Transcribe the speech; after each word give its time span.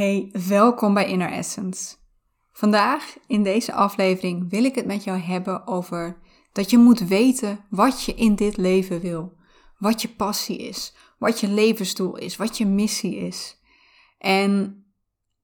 Hey, 0.00 0.30
welkom 0.48 0.94
bij 0.94 1.06
Inner 1.06 1.30
Essence. 1.30 1.96
Vandaag 2.52 3.16
in 3.26 3.42
deze 3.42 3.72
aflevering 3.72 4.50
wil 4.50 4.64
ik 4.64 4.74
het 4.74 4.86
met 4.86 5.04
jou 5.04 5.18
hebben 5.18 5.66
over 5.66 6.18
dat 6.52 6.70
je 6.70 6.78
moet 6.78 6.98
weten 6.98 7.64
wat 7.70 8.04
je 8.04 8.14
in 8.14 8.34
dit 8.34 8.56
leven 8.56 9.00
wil. 9.00 9.36
Wat 9.78 10.02
je 10.02 10.08
passie 10.08 10.58
is, 10.58 10.94
wat 11.18 11.40
je 11.40 11.48
levensdoel 11.48 12.16
is, 12.16 12.36
wat 12.36 12.58
je 12.58 12.66
missie 12.66 13.16
is. 13.16 13.60
En 14.18 14.84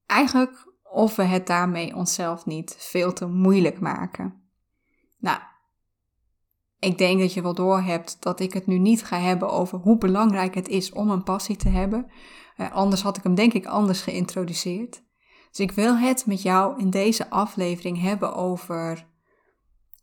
eigenlijk 0.06 0.72
of 0.82 1.16
we 1.16 1.22
het 1.22 1.46
daarmee 1.46 1.94
onszelf 1.94 2.46
niet 2.46 2.76
veel 2.78 3.12
te 3.12 3.26
moeilijk 3.26 3.80
maken. 3.80 4.42
Nou, 5.18 5.38
ik 6.78 6.98
denk 6.98 7.20
dat 7.20 7.32
je 7.32 7.42
wel 7.42 7.54
doorhebt 7.54 8.16
dat 8.20 8.40
ik 8.40 8.52
het 8.52 8.66
nu 8.66 8.78
niet 8.78 9.04
ga 9.04 9.18
hebben 9.18 9.50
over 9.50 9.78
hoe 9.78 9.98
belangrijk 9.98 10.54
het 10.54 10.68
is 10.68 10.92
om 10.92 11.10
een 11.10 11.22
passie 11.22 11.56
te 11.56 11.68
hebben. 11.68 12.10
Uh, 12.56 12.72
anders 12.72 13.02
had 13.02 13.16
ik 13.16 13.22
hem 13.22 13.34
denk 13.34 13.52
ik 13.52 13.66
anders 13.66 14.00
geïntroduceerd. 14.00 15.02
Dus 15.50 15.60
ik 15.60 15.70
wil 15.70 15.96
het 15.96 16.26
met 16.26 16.42
jou 16.42 16.80
in 16.80 16.90
deze 16.90 17.30
aflevering 17.30 18.00
hebben 18.00 18.34
over 18.34 19.06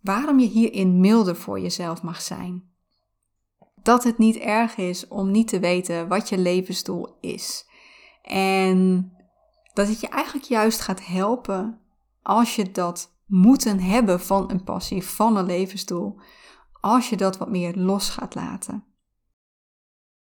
waarom 0.01 0.39
je 0.39 0.47
hierin 0.47 0.99
milder 0.99 1.35
voor 1.35 1.59
jezelf 1.59 2.01
mag 2.01 2.21
zijn. 2.21 2.71
Dat 3.81 4.03
het 4.03 4.17
niet 4.17 4.37
erg 4.37 4.77
is 4.77 5.07
om 5.07 5.31
niet 5.31 5.47
te 5.47 5.59
weten 5.59 6.07
wat 6.07 6.29
je 6.29 6.37
levensdoel 6.37 7.17
is. 7.21 7.65
En 8.21 9.11
dat 9.73 9.87
het 9.87 9.99
je 9.99 10.07
eigenlijk 10.07 10.45
juist 10.45 10.81
gaat 10.81 11.05
helpen 11.05 11.79
als 12.21 12.55
je 12.55 12.71
dat 12.71 13.15
moeten 13.25 13.79
hebben 13.79 14.19
van 14.19 14.51
een 14.51 14.63
passie, 14.63 15.03
van 15.03 15.37
een 15.37 15.45
levensdoel, 15.45 16.19
als 16.81 17.09
je 17.09 17.17
dat 17.17 17.37
wat 17.37 17.49
meer 17.49 17.75
los 17.75 18.09
gaat 18.09 18.35
laten. 18.35 18.92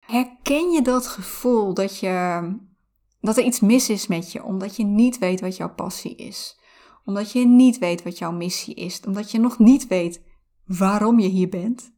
Herken 0.09 0.71
je 0.71 0.81
dat 0.81 1.07
gevoel 1.07 1.73
dat, 1.73 1.99
je, 1.99 2.49
dat 3.21 3.37
er 3.37 3.43
iets 3.43 3.59
mis 3.59 3.89
is 3.89 4.07
met 4.07 4.31
je, 4.31 4.43
omdat 4.43 4.75
je 4.75 4.83
niet 4.83 5.17
weet 5.17 5.41
wat 5.41 5.57
jouw 5.57 5.73
passie 5.73 6.15
is? 6.15 6.59
Omdat 7.05 7.31
je 7.31 7.47
niet 7.47 7.77
weet 7.77 8.03
wat 8.03 8.17
jouw 8.17 8.31
missie 8.31 8.75
is, 8.75 9.01
omdat 9.07 9.31
je 9.31 9.39
nog 9.39 9.59
niet 9.59 9.87
weet 9.87 10.21
waarom 10.65 11.19
je 11.19 11.27
hier 11.27 11.49
bent? 11.49 11.91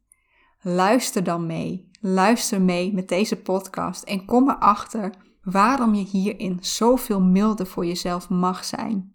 Luister 0.60 1.24
dan 1.24 1.46
mee. 1.46 1.90
Luister 2.00 2.60
mee 2.60 2.92
met 2.92 3.08
deze 3.08 3.36
podcast 3.36 4.02
en 4.02 4.24
kom 4.24 4.50
erachter 4.50 5.14
waarom 5.42 5.94
je 5.94 6.04
hierin 6.04 6.58
zoveel 6.60 7.20
milder 7.20 7.66
voor 7.66 7.86
jezelf 7.86 8.28
mag 8.28 8.64
zijn. 8.64 9.12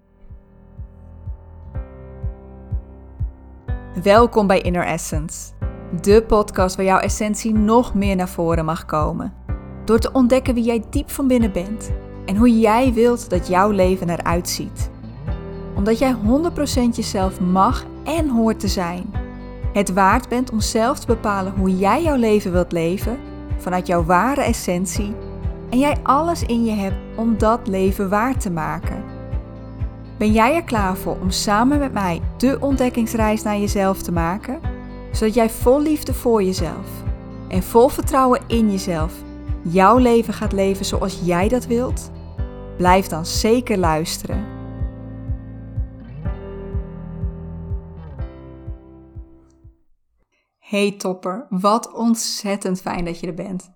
Welkom 4.04 4.48
bij 4.48 4.62
Inner 4.62 4.86
Essence, 4.86 5.54
de 6.02 6.24
podcast 6.28 6.76
waar 6.76 6.86
jouw 6.86 7.00
essentie 7.00 7.54
nog 7.54 7.94
meer 7.94 8.16
naar 8.16 8.30
voren 8.30 8.66
mag 8.66 8.86
komen. 8.86 9.34
Door 9.86 10.00
te 10.00 10.12
ontdekken 10.12 10.54
wie 10.54 10.64
jij 10.64 10.84
diep 10.90 11.10
van 11.10 11.28
binnen 11.28 11.52
bent 11.52 11.92
en 12.26 12.36
hoe 12.36 12.60
jij 12.60 12.94
wilt 12.94 13.30
dat 13.30 13.48
jouw 13.48 13.70
leven 13.72 14.10
eruit 14.10 14.50
ziet. 14.50 14.90
Omdat 15.76 16.00
jij 16.00 16.16
100% 16.16 16.18
jezelf 16.92 17.40
mag 17.40 17.86
en 18.04 18.30
hoort 18.30 18.60
te 18.60 18.68
zijn. 18.68 19.14
Het 19.74 19.94
waard 19.94 20.30
bent 20.30 20.52
om 20.52 20.60
zelf 20.60 21.00
te 21.00 21.08
bepalen 21.08 21.54
hoe 21.58 21.78
jij 21.78 22.04
jouw 22.04 22.16
leven 22.16 22.52
wilt 22.52 22.72
leven 22.72 23.18
vanuit 23.58 23.88
jouw 23.88 24.04
ware 24.04 24.42
essentie 24.42 25.16
en 25.70 25.80
jij 25.80 25.98
alles 26.04 26.44
in 26.44 26.66
je 26.66 26.72
hebt 26.72 26.96
om 27.16 27.38
dat 27.38 27.68
leven 27.68 28.10
waar 28.10 28.38
te 28.38 28.52
maken. 28.52 29.04
Ben 30.18 30.32
jij 30.32 30.56
er 30.56 30.64
klaar 30.64 30.98
voor 30.98 31.18
om 31.22 31.32
samen 31.32 31.80
met 31.80 31.94
mij 31.94 32.22
de 32.38 32.58
ontdekkingsreis 32.60 33.44
naar 33.44 33.58
jezelf 33.58 34.02
te 34.02 34.12
maken, 34.12 34.60
zodat 35.18 35.34
jij 35.34 35.50
vol 35.50 35.82
liefde 35.82 36.14
voor 36.14 36.44
jezelf 36.44 36.88
en 37.48 37.64
vol 37.64 37.90
vertrouwen 37.90 38.42
in 38.48 38.72
jezelf 38.72 39.14
jouw 39.64 39.98
leven 39.98 40.34
gaat 40.34 40.52
leven 40.52 40.86
zoals 40.86 41.20
jij 41.24 41.48
dat 41.48 41.66
wilt? 41.66 42.12
Blijf 42.78 43.08
dan 43.08 43.26
zeker 43.26 43.78
luisteren. 43.78 44.46
Hey 50.58 50.92
topper, 50.98 51.46
wat 51.50 51.94
ontzettend 51.94 52.82
fijn 52.82 53.06
dat 53.06 53.20
je 53.20 53.28
er 53.28 53.34
bent. 53.34 53.72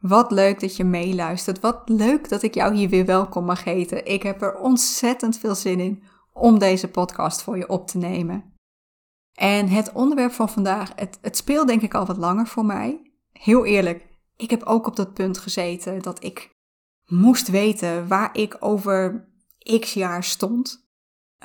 Wat 0.00 0.30
leuk 0.30 0.60
dat 0.60 0.76
je 0.76 0.84
meeluistert. 0.84 1.60
Wat 1.60 1.82
leuk 1.84 2.28
dat 2.28 2.42
ik 2.42 2.54
jou 2.54 2.74
hier 2.74 2.88
weer 2.88 3.06
welkom 3.06 3.44
mag 3.44 3.64
heten. 3.64 4.06
Ik 4.06 4.22
heb 4.22 4.42
er 4.42 4.58
ontzettend 4.58 5.38
veel 5.38 5.54
zin 5.54 5.80
in 5.80 6.02
om 6.32 6.58
deze 6.58 6.88
podcast 6.88 7.42
voor 7.42 7.56
je 7.56 7.68
op 7.68 7.86
te 7.86 7.98
nemen. 7.98 8.53
En 9.44 9.68
het 9.68 9.92
onderwerp 9.92 10.32
van 10.32 10.48
vandaag, 10.48 10.92
het, 10.96 11.18
het 11.22 11.36
speelt 11.36 11.66
denk 11.66 11.82
ik 11.82 11.94
al 11.94 12.06
wat 12.06 12.16
langer 12.16 12.46
voor 12.46 12.64
mij. 12.64 13.10
Heel 13.32 13.64
eerlijk, 13.64 14.06
ik 14.36 14.50
heb 14.50 14.62
ook 14.62 14.86
op 14.86 14.96
dat 14.96 15.14
punt 15.14 15.38
gezeten 15.38 16.02
dat 16.02 16.24
ik 16.24 16.56
moest 17.06 17.48
weten 17.48 18.08
waar 18.08 18.36
ik 18.36 18.56
over 18.60 19.28
x 19.80 19.94
jaar 19.94 20.24
stond. 20.24 20.88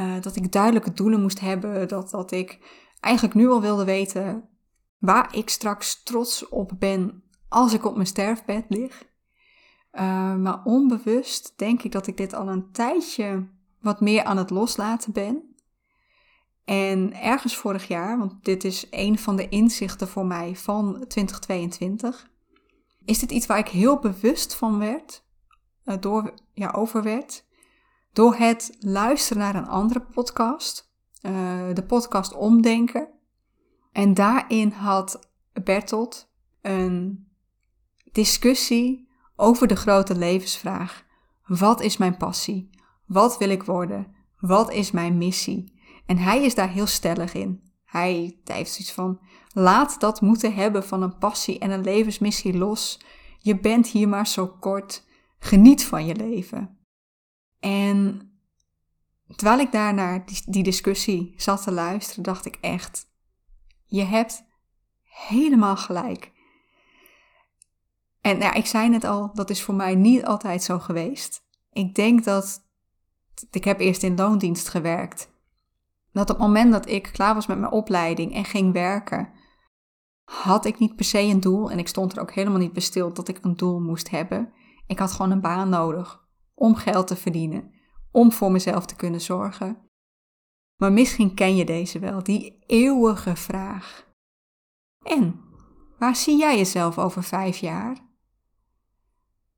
Uh, 0.02 0.22
dat 0.22 0.36
ik 0.36 0.52
duidelijke 0.52 0.94
doelen 0.94 1.22
moest 1.22 1.40
hebben. 1.40 1.88
Dat, 1.88 2.10
dat 2.10 2.32
ik 2.32 2.60
eigenlijk 3.00 3.36
nu 3.36 3.50
al 3.50 3.62
wilde 3.62 3.86
weten 3.86 4.50
waar 4.98 5.36
ik 5.36 5.50
straks 5.50 6.04
trots 6.04 6.50
op 6.50 6.72
ben 6.80 7.24
als 7.50 7.74
ik 7.74 7.86
op 7.86 7.96
mijn 7.96 8.08
sterfbed 8.08 8.66
lig. 8.70 9.04
Uh, 9.94 10.36
maar 10.36 10.64
onbewust 10.64 11.54
denk 11.56 11.84
ik 11.84 11.92
dat 11.92 12.08
ik 12.08 12.18
dit 12.18 12.34
al 12.34 12.48
een 12.48 12.72
tijdje 12.72 13.48
wat 13.82 14.02
meer 14.02 14.24
aan 14.24 14.38
het 14.38 14.50
loslaten 14.50 15.14
ben. 15.14 15.49
En 16.70 17.14
ergens 17.14 17.56
vorig 17.56 17.88
jaar, 17.88 18.18
want 18.18 18.44
dit 18.44 18.64
is 18.64 18.88
een 18.90 19.20
van 19.20 19.36
de 19.36 19.50
inzichten 19.50 20.08
voor 20.08 20.26
mij 20.26 20.56
van 20.56 21.06
2022, 21.08 22.30
is 23.06 23.20
dit 23.20 23.32
iets 23.32 23.46
waar 23.46 23.58
ik 23.58 23.68
heel 23.68 24.00
bewust 24.00 24.56
van 24.56 24.80
werd, 24.80 25.26
uh, 25.86 25.96
door, 26.00 26.34
ja, 26.54 26.72
over 26.72 27.04
werd, 27.04 27.46
door 28.14 28.36
het 28.36 28.78
luisteren 28.80 29.44
naar 29.44 29.56
een 29.56 29.68
andere 29.68 30.02
podcast, 30.02 30.92
uh, 31.22 31.74
de 31.74 31.84
podcast 31.84 32.34
Omdenken. 32.34 33.10
En 33.92 34.14
daarin 34.14 34.72
had 34.72 35.30
Bertolt 35.64 36.32
een 36.62 37.28
discussie 38.12 39.10
over 39.36 39.68
de 39.68 39.76
grote 39.76 40.16
levensvraag. 40.16 41.06
Wat 41.46 41.82
is 41.82 41.98
mijn 41.98 42.18
passie? 42.18 42.70
Wat 43.06 43.38
wil 43.38 43.50
ik 43.50 43.64
worden? 43.64 44.16
Wat 44.40 44.72
is 44.72 44.92
mijn 44.92 45.18
missie? 45.18 45.79
En 46.10 46.18
hij 46.18 46.44
is 46.44 46.56
daar 46.56 46.70
heel 46.70 46.88
stellig 46.88 47.34
in. 47.34 47.62
Hij, 47.86 48.40
heeft 48.44 48.72
zoiets 48.72 48.92
van: 48.92 49.20
laat 49.54 50.00
dat 50.00 50.22
moeten 50.22 50.54
hebben 50.54 50.84
van 50.84 51.02
een 51.02 51.18
passie 51.18 51.60
en 51.60 51.72
een 51.72 51.84
levensmissie 51.84 52.58
los. 52.58 53.00
Je 53.40 53.60
bent 53.60 53.88
hier 53.88 54.08
maar 54.08 54.28
zo 54.28 54.48
kort. 54.48 55.08
Geniet 55.40 55.86
van 55.86 56.06
je 56.06 56.16
leven. 56.16 56.78
En 57.60 58.32
terwijl 59.36 59.60
ik 59.60 59.72
daar 59.72 59.94
naar 59.94 60.26
die, 60.26 60.42
die 60.46 60.64
discussie 60.64 61.34
zat 61.38 61.64
te 61.64 61.72
luisteren, 61.72 62.24
dacht 62.24 62.46
ik 62.46 62.58
echt: 62.62 63.12
je 63.86 64.04
hebt 64.04 64.44
helemaal 65.04 65.78
gelijk. 65.78 66.32
En 68.22 68.40
ja, 68.40 68.54
ik 68.54 68.66
zei 68.66 68.90
net 68.90 69.04
al, 69.04 69.34
dat 69.34 69.50
is 69.50 69.62
voor 69.62 69.76
mij 69.76 69.96
niet 69.96 70.26
altijd 70.26 70.64
zo 70.64 70.80
geweest. 70.80 71.44
Ik 71.72 71.96
denk 71.96 72.24
dat. 72.24 72.68
Ik 73.52 73.64
heb 73.64 73.80
eerst 73.80 74.04
in 74.04 74.16
loondienst 74.16 74.68
gewerkt. 74.70 75.38
Dat 76.20 76.30
op 76.30 76.38
het 76.38 76.48
moment 76.48 76.72
dat 76.72 76.90
ik 76.90 77.10
klaar 77.12 77.34
was 77.34 77.48
met 77.48 77.60
mijn 77.60 77.72
opleiding 77.72 78.34
en 78.34 78.46
ging 78.46 78.74
werken, 78.74 79.30
had 80.24 80.66
ik 80.66 80.80
niet 80.80 80.96
per 80.96 81.06
se 81.06 81.20
een 81.20 81.40
doel. 81.40 81.72
En 81.72 81.80
ik 81.80 81.88
stond 81.88 82.12
er 82.12 82.22
ook 82.22 82.32
helemaal 82.32 82.60
niet 82.60 82.74
besteld 82.74 83.16
dat 83.16 83.28
ik 83.28 83.38
een 83.42 83.56
doel 83.56 83.80
moest 83.80 84.10
hebben. 84.10 84.54
Ik 84.88 85.00
had 85.00 85.12
gewoon 85.12 85.32
een 85.32 85.42
baan 85.42 85.70
nodig 85.70 86.28
om 86.54 86.76
geld 86.76 87.08
te 87.08 87.16
verdienen, 87.16 87.74
om 88.12 88.32
voor 88.32 88.52
mezelf 88.52 88.86
te 88.86 88.96
kunnen 88.96 89.22
zorgen. 89.22 89.90
Maar 90.76 90.92
misschien 90.92 91.34
ken 91.34 91.56
je 91.56 91.66
deze 91.66 92.00
wel, 92.00 92.24
die 92.24 92.64
eeuwige 92.66 93.36
vraag. 93.36 94.08
En 95.02 95.42
waar 96.00 96.16
zie 96.16 96.38
jij 96.38 96.58
jezelf 96.58 96.98
over 96.98 97.24
vijf 97.24 97.58
jaar? 97.58 97.98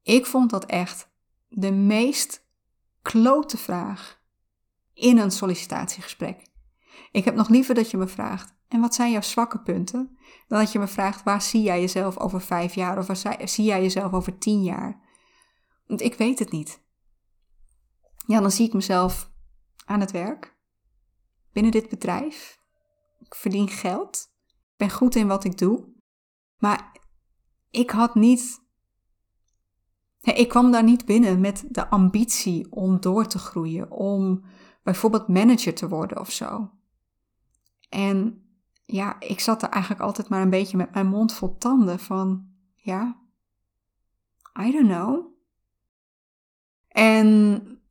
Ik 0.02 0.26
vond 0.26 0.50
dat 0.50 0.66
echt 0.66 1.10
de 1.48 1.72
meest 1.72 2.48
klote 3.02 3.58
vraag 3.58 4.22
in 4.94 5.18
een 5.18 5.32
sollicitatiegesprek. 5.32 6.50
Ik 7.12 7.26
heb 7.26 7.36
nog 7.36 7.50
liever 7.50 7.76
dat 7.76 7.92
je 7.92 7.98
me 7.98 8.08
vraagt: 8.08 8.56
en 8.68 8.80
wat 8.80 8.96
zijn 8.96 9.12
jouw 9.12 9.22
zwakke 9.22 9.62
punten? 9.62 10.18
Dan 10.48 10.60
dat 10.60 10.72
je 10.72 10.80
me 10.80 10.88
vraagt: 10.88 11.24
waar 11.24 11.42
zie 11.42 11.62
jij 11.62 11.80
jezelf 11.80 12.18
over 12.18 12.42
vijf 12.42 12.74
jaar 12.74 12.98
of 12.98 13.08
waar 13.08 13.48
zie 13.48 13.66
jij 13.66 13.82
jezelf 13.82 14.14
over 14.14 14.38
tien 14.38 14.64
jaar? 14.64 15.02
Want 15.88 16.02
ik 16.02 16.14
weet 16.14 16.40
het 16.40 16.52
niet. 16.52 16.84
Ja, 18.26 18.40
dan 18.40 18.52
zie 18.52 18.68
ik 18.68 18.74
mezelf 18.74 19.32
aan 19.86 20.00
het 20.00 20.12
werk, 20.12 20.58
binnen 21.54 21.72
dit 21.72 21.90
bedrijf. 21.90 22.60
Ik 23.20 23.36
verdien 23.36 23.68
geld. 23.68 24.32
Ik 24.48 24.78
ben 24.78 24.90
goed 24.90 25.16
in 25.16 25.28
wat 25.28 25.44
ik 25.44 25.58
doe. 25.58 25.94
Maar 26.58 27.00
ik 27.70 27.90
had 27.90 28.16
niet 28.16 28.62
ik 30.22 30.50
kwam 30.50 30.72
daar 30.72 30.84
niet 30.84 31.06
binnen 31.06 31.40
met 31.40 31.64
de 31.68 31.90
ambitie 31.90 32.72
om 32.72 33.00
door 33.00 33.28
te 33.28 33.40
groeien, 33.40 33.92
om 33.92 34.44
bijvoorbeeld 34.84 35.28
manager 35.28 35.74
te 35.74 35.88
worden 35.88 36.20
of 36.20 36.32
zo. 36.32 36.72
En 37.92 38.46
ja, 38.86 39.20
ik 39.20 39.40
zat 39.40 39.64
er 39.64 39.70
eigenlijk 39.70 40.04
altijd 40.04 40.30
maar 40.30 40.42
een 40.42 40.50
beetje 40.50 40.78
met 40.78 40.94
mijn 40.94 41.08
mond 41.08 41.34
vol 41.34 41.58
tanden 41.58 42.00
van, 42.00 42.48
ja, 42.76 43.20
I 44.60 44.72
don't 44.72 44.88
know. 44.88 45.26
En 46.88 47.36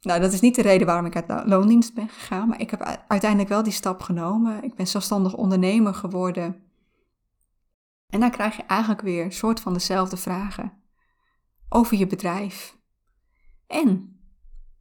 nou, 0.00 0.20
dat 0.20 0.32
is 0.32 0.40
niet 0.40 0.54
de 0.54 0.62
reden 0.62 0.86
waarom 0.86 1.06
ik 1.06 1.16
uit 1.16 1.46
loondienst 1.48 1.94
ben 1.94 2.08
gegaan, 2.08 2.48
maar 2.48 2.60
ik 2.60 2.70
heb 2.70 3.02
uiteindelijk 3.08 3.50
wel 3.50 3.62
die 3.62 3.72
stap 3.72 4.00
genomen. 4.00 4.64
Ik 4.64 4.74
ben 4.74 4.86
zelfstandig 4.86 5.34
ondernemer 5.34 5.94
geworden. 5.94 6.62
En 8.06 8.20
dan 8.20 8.30
krijg 8.30 8.56
je 8.56 8.62
eigenlijk 8.62 9.00
weer 9.00 9.24
een 9.24 9.32
soort 9.32 9.60
van 9.60 9.72
dezelfde 9.72 10.16
vragen 10.16 10.72
over 11.68 11.96
je 11.96 12.06
bedrijf. 12.06 12.78
En 13.66 14.20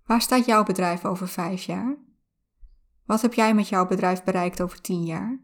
waar 0.05 0.21
staat 0.21 0.45
jouw 0.45 0.63
bedrijf 0.63 1.05
over 1.05 1.27
vijf 1.27 1.63
jaar? 1.63 1.97
Wat 3.09 3.21
heb 3.21 3.33
jij 3.33 3.53
met 3.53 3.69
jouw 3.69 3.87
bedrijf 3.87 4.23
bereikt 4.23 4.61
over 4.61 4.81
tien 4.81 5.03
jaar? 5.03 5.39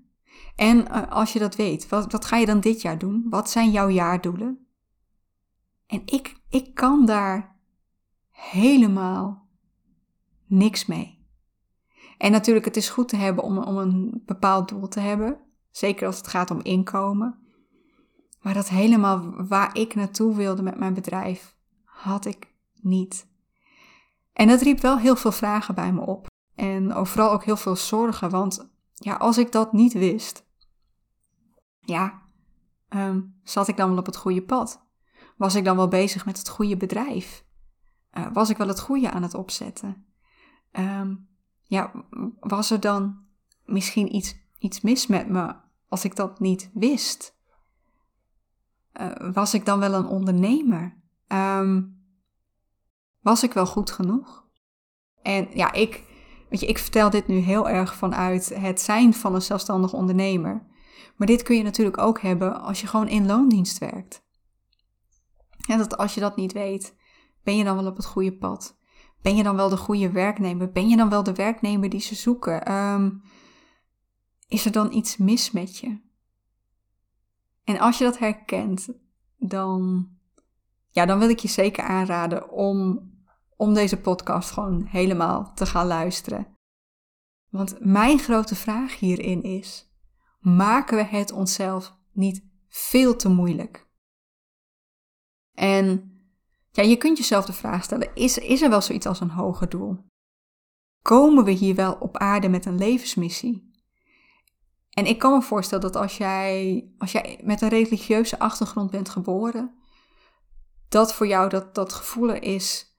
En 0.56 0.78
uh, 0.78 1.12
als 1.12 1.34
je 1.34 1.40
dat 1.40 1.56
weet, 1.56 1.90
wat, 1.90 2.12
wat 2.12 2.26
ga 2.26 2.38
je 2.38 2.46
dan 2.46 2.60
dit 2.60 2.82
jaar 2.82 2.98
doen? 2.98 3.26
Wat 3.30 3.50
zijn 3.50 3.72
jouw 3.72 3.90
jaardoelen? 3.90 4.68
En 5.88 6.02
ik, 6.06 6.42
ik 6.50 6.74
kan 6.74 7.06
daar 7.06 7.60
helemaal 8.30 9.50
niks 10.46 10.86
mee. 10.86 11.28
En 12.18 12.32
natuurlijk, 12.32 12.66
het 12.66 12.78
is 12.78 12.90
goed 12.90 13.08
te 13.08 13.16
hebben 13.16 13.44
om, 13.44 13.58
om 13.58 13.78
een 13.78 14.22
bepaald 14.26 14.70
doel 14.70 14.88
te 14.88 15.00
hebben. 15.00 15.40
Zeker 15.72 16.08
als 16.08 16.18
het 16.18 16.28
gaat 16.28 16.52
om 16.52 16.62
inkomen. 16.62 17.40
Maar 18.42 18.54
dat 18.54 18.70
helemaal 18.70 19.48
waar 19.48 19.78
ik 19.78 19.96
naartoe 19.96 20.36
wilde 20.36 20.62
met 20.62 20.80
mijn 20.80 20.94
bedrijf, 20.94 21.56
had 21.84 22.26
ik 22.26 22.54
niet. 22.82 23.28
En 24.34 24.48
dat 24.48 24.62
riep 24.62 24.80
wel 24.80 24.98
heel 24.98 25.16
veel 25.16 25.32
vragen 25.32 25.76
bij 25.76 25.94
me 25.94 26.02
op. 26.02 26.34
En 26.56 27.08
vooral 27.08 27.32
ook 27.32 27.44
heel 27.44 27.58
veel 27.58 27.76
zorgen, 27.76 28.30
want 28.30 28.70
ja, 28.94 29.16
als 29.16 29.38
ik 29.38 29.52
dat 29.52 29.74
niet 29.74 29.94
wist, 29.94 30.46
ja, 31.80 32.22
um, 32.90 33.40
zat 33.44 33.68
ik 33.68 33.78
dan 33.78 33.90
wel 33.90 33.98
op 33.98 34.06
het 34.06 34.16
goede 34.16 34.44
pad? 34.44 34.84
Was 35.38 35.56
ik 35.56 35.64
dan 35.64 35.76
wel 35.76 35.88
bezig 35.88 36.26
met 36.26 36.38
het 36.38 36.50
goede 36.50 36.78
bedrijf? 36.78 37.46
Uh, 38.18 38.28
was 38.34 38.50
ik 38.50 38.58
wel 38.58 38.68
het 38.68 38.80
goede 38.80 39.12
aan 39.12 39.24
het 39.24 39.34
opzetten? 39.34 40.06
Um, 40.72 41.28
ja, 41.64 41.92
was 42.40 42.72
er 42.72 42.80
dan 42.80 43.26
misschien 43.66 44.16
iets, 44.16 44.36
iets 44.58 44.82
mis 44.82 45.08
met 45.08 45.30
me 45.30 45.56
als 45.88 46.06
ik 46.06 46.16
dat 46.16 46.40
niet 46.40 46.70
wist? 46.74 47.36
Uh, 48.94 49.34
was 49.34 49.54
ik 49.54 49.66
dan 49.66 49.80
wel 49.80 49.94
een 49.94 50.08
ondernemer? 50.08 50.98
Um, 51.28 52.04
was 53.20 53.44
ik 53.44 53.54
wel 53.54 53.66
goed 53.66 53.92
genoeg? 53.92 54.46
En 55.22 55.48
ja, 55.54 55.72
ik, 55.72 56.04
ik 56.62 56.78
vertel 56.78 57.10
dit 57.10 57.28
nu 57.28 57.36
heel 57.36 57.70
erg 57.70 57.96
vanuit 57.96 58.56
het 58.56 58.82
zijn 58.82 59.14
van 59.14 59.36
een 59.36 59.42
zelfstandig 59.42 59.94
ondernemer. 59.94 60.68
Maar 61.16 61.28
dit 61.28 61.44
kun 61.44 61.58
je 61.58 61.64
natuurlijk 61.64 61.98
ook 61.98 62.22
hebben 62.22 62.62
als 62.62 62.82
je 62.82 62.88
gewoon 62.88 63.08
in 63.08 63.26
loondienst 63.26 63.78
werkt. 63.78 64.24
En 65.68 65.78
dat 65.78 65.98
als 65.98 66.14
je 66.14 66.20
dat 66.20 66.36
niet 66.36 66.54
weet, 66.54 66.96
ben 67.44 67.58
je 67.58 67.64
dan 67.64 67.76
wel 67.76 67.88
op 67.88 67.96
het 67.96 68.06
goede 68.06 68.38
pad? 68.38 68.78
Ben 69.22 69.36
je 69.36 69.44
dan 69.44 69.56
wel 69.56 69.70
de 69.70 69.78
goede 69.78 70.12
werknemer? 70.12 70.72
Ben 70.72 70.90
je 70.90 70.96
dan 70.96 71.10
wel 71.10 71.24
de 71.24 71.34
werknemer 71.34 71.90
die 71.90 72.00
ze 72.00 72.16
zoeken? 72.16 72.72
Um, 72.72 73.24
is 74.48 74.66
er 74.66 74.72
dan 74.72 74.94
iets 74.94 75.18
mis 75.18 75.52
met 75.52 75.78
je? 75.78 76.00
En 77.64 77.80
als 77.80 77.98
je 77.98 78.04
dat 78.04 78.18
herkent, 78.18 78.90
dan, 79.38 80.08
ja, 80.90 81.06
dan 81.06 81.20
wil 81.20 81.30
ik 81.30 81.40
je 81.40 81.48
zeker 81.48 81.84
aanraden 81.84 82.50
om, 82.50 83.12
om 83.56 83.74
deze 83.74 83.98
podcast 83.98 84.52
gewoon 84.52 84.86
helemaal 84.86 85.54
te 85.54 85.66
gaan 85.66 85.88
luisteren. 85.88 86.48
Want 87.50 87.76
mijn 87.80 88.20
grote 88.20 88.56
vraag 88.56 89.00
hierin 89.00 89.44
is: 89.44 89.90
maken 90.40 90.98
we 90.98 91.04
het 91.04 91.32
onszelf 91.32 91.96
niet 92.12 92.44
veel 92.68 93.16
te 93.16 93.30
moeilijk? 93.30 93.88
En 95.54 96.12
ja, 96.72 96.84
je 96.84 96.96
kunt 96.96 97.18
jezelf 97.18 97.46
de 97.46 97.54
vraag 97.54 97.84
stellen: 97.84 98.16
is, 98.16 98.38
is 98.38 98.62
er 98.62 98.70
wel 98.70 98.82
zoiets 98.82 99.06
als 99.06 99.20
een 99.20 99.30
hoger 99.30 99.70
doel? 99.70 99.98
Komen 101.02 101.44
we 101.44 101.52
hier 101.52 101.76
wel 101.76 101.94
op 101.94 102.18
aarde 102.18 102.50
met 102.50 102.66
een 102.66 102.78
levensmissie? 102.78 103.74
En 104.90 105.06
ik 105.06 105.20
kan 105.20 105.34
me 105.34 105.42
voorstellen 105.42 105.84
dat 105.84 105.96
als 105.96 106.18
jij, 106.18 106.86
als 106.98 107.12
jij 107.12 107.40
met 107.44 107.62
een 107.62 107.70
religieuze 107.70 108.40
achtergrond 108.40 108.92
bent 108.92 109.10
geboren, 109.10 109.76
dat 110.90 111.14
voor 111.14 111.28
jou 111.28 111.50
dat, 111.50 111.76
dat 111.76 111.94
gevoel 111.94 112.30
er 112.30 112.44
is 112.44 112.95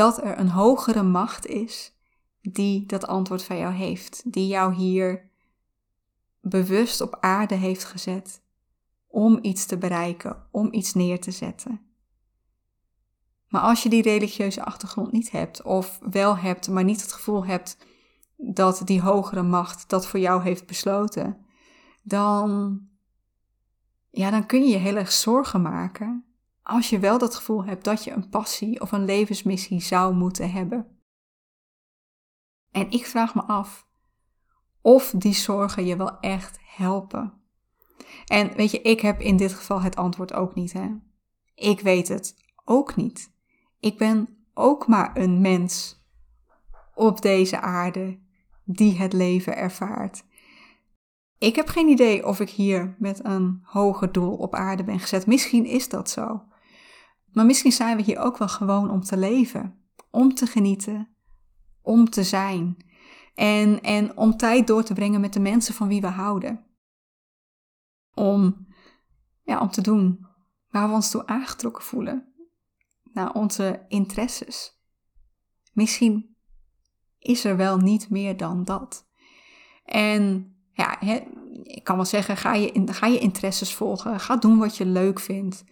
dat 0.00 0.22
er 0.22 0.38
een 0.38 0.48
hogere 0.48 1.02
macht 1.02 1.46
is 1.46 1.96
die 2.40 2.86
dat 2.86 3.06
antwoord 3.06 3.42
van 3.42 3.58
jou 3.58 3.74
heeft, 3.74 4.32
die 4.32 4.46
jou 4.46 4.74
hier 4.74 5.30
bewust 6.40 7.00
op 7.00 7.16
aarde 7.20 7.54
heeft 7.54 7.84
gezet 7.84 8.42
om 9.06 9.38
iets 9.42 9.66
te 9.66 9.78
bereiken, 9.78 10.46
om 10.50 10.72
iets 10.72 10.94
neer 10.94 11.20
te 11.20 11.30
zetten. 11.30 11.80
Maar 13.48 13.60
als 13.60 13.82
je 13.82 13.88
die 13.88 14.02
religieuze 14.02 14.64
achtergrond 14.64 15.12
niet 15.12 15.30
hebt, 15.30 15.62
of 15.62 15.98
wel 16.10 16.36
hebt, 16.36 16.68
maar 16.68 16.84
niet 16.84 17.02
het 17.02 17.12
gevoel 17.12 17.44
hebt 17.44 17.78
dat 18.36 18.82
die 18.84 19.00
hogere 19.00 19.42
macht 19.42 19.88
dat 19.88 20.06
voor 20.06 20.20
jou 20.20 20.42
heeft 20.42 20.66
besloten, 20.66 21.46
dan, 22.02 22.80
ja, 24.10 24.30
dan 24.30 24.46
kun 24.46 24.62
je 24.62 24.68
je 24.68 24.78
heel 24.78 24.96
erg 24.96 25.12
zorgen 25.12 25.62
maken 25.62 26.29
als 26.70 26.90
je 26.90 26.98
wel 26.98 27.18
dat 27.18 27.34
gevoel 27.34 27.64
hebt 27.64 27.84
dat 27.84 28.04
je 28.04 28.10
een 28.10 28.28
passie 28.28 28.80
of 28.80 28.92
een 28.92 29.04
levensmissie 29.04 29.80
zou 29.80 30.14
moeten 30.14 30.50
hebben. 30.50 30.98
En 32.70 32.90
ik 32.90 33.06
vraag 33.06 33.34
me 33.34 33.42
af 33.42 33.88
of 34.80 35.12
die 35.16 35.34
zorgen 35.34 35.86
je 35.86 35.96
wel 35.96 36.20
echt 36.20 36.58
helpen. 36.62 37.32
En 38.26 38.56
weet 38.56 38.70
je, 38.70 38.80
ik 38.80 39.00
heb 39.00 39.20
in 39.20 39.36
dit 39.36 39.52
geval 39.52 39.80
het 39.80 39.96
antwoord 39.96 40.32
ook 40.32 40.54
niet, 40.54 40.72
hè. 40.72 40.88
Ik 41.54 41.80
weet 41.80 42.08
het 42.08 42.34
ook 42.64 42.96
niet. 42.96 43.32
Ik 43.80 43.98
ben 43.98 44.28
ook 44.54 44.86
maar 44.86 45.16
een 45.16 45.40
mens 45.40 46.04
op 46.94 47.22
deze 47.22 47.60
aarde 47.60 48.20
die 48.64 48.98
het 48.98 49.12
leven 49.12 49.56
ervaart. 49.56 50.24
Ik 51.38 51.56
heb 51.56 51.68
geen 51.68 51.88
idee 51.88 52.26
of 52.26 52.40
ik 52.40 52.50
hier 52.50 52.96
met 52.98 53.24
een 53.24 53.60
hoger 53.62 54.12
doel 54.12 54.36
op 54.36 54.54
aarde 54.54 54.84
ben 54.84 55.00
gezet. 55.00 55.26
Misschien 55.26 55.66
is 55.66 55.88
dat 55.88 56.10
zo. 56.10 56.48
Maar 57.32 57.46
misschien 57.46 57.72
zijn 57.72 57.96
we 57.96 58.02
hier 58.02 58.18
ook 58.18 58.36
wel 58.36 58.48
gewoon 58.48 58.90
om 58.90 59.00
te 59.00 59.16
leven, 59.16 59.84
om 60.10 60.34
te 60.34 60.46
genieten, 60.46 61.08
om 61.82 62.10
te 62.10 62.24
zijn 62.24 62.76
en, 63.34 63.80
en 63.80 64.16
om 64.16 64.36
tijd 64.36 64.66
door 64.66 64.82
te 64.82 64.94
brengen 64.94 65.20
met 65.20 65.32
de 65.32 65.40
mensen 65.40 65.74
van 65.74 65.88
wie 65.88 66.00
we 66.00 66.06
houden. 66.06 66.64
Om, 68.14 68.66
ja, 69.42 69.60
om 69.60 69.70
te 69.70 69.80
doen 69.80 70.26
waar 70.68 70.88
we 70.88 70.94
ons 70.94 71.10
toe 71.10 71.26
aangetrokken 71.26 71.84
voelen, 71.84 72.32
naar 73.12 73.32
onze 73.32 73.84
interesses. 73.88 74.80
Misschien 75.72 76.36
is 77.18 77.44
er 77.44 77.56
wel 77.56 77.78
niet 77.78 78.10
meer 78.10 78.36
dan 78.36 78.64
dat. 78.64 79.08
En 79.84 80.54
ja, 80.72 81.00
ik 81.62 81.84
kan 81.84 81.96
wel 81.96 82.04
zeggen, 82.04 82.36
ga 82.36 82.54
je, 82.54 82.82
ga 82.86 83.06
je 83.06 83.18
interesses 83.18 83.74
volgen, 83.74 84.20
ga 84.20 84.36
doen 84.36 84.58
wat 84.58 84.76
je 84.76 84.86
leuk 84.86 85.20
vindt. 85.20 85.64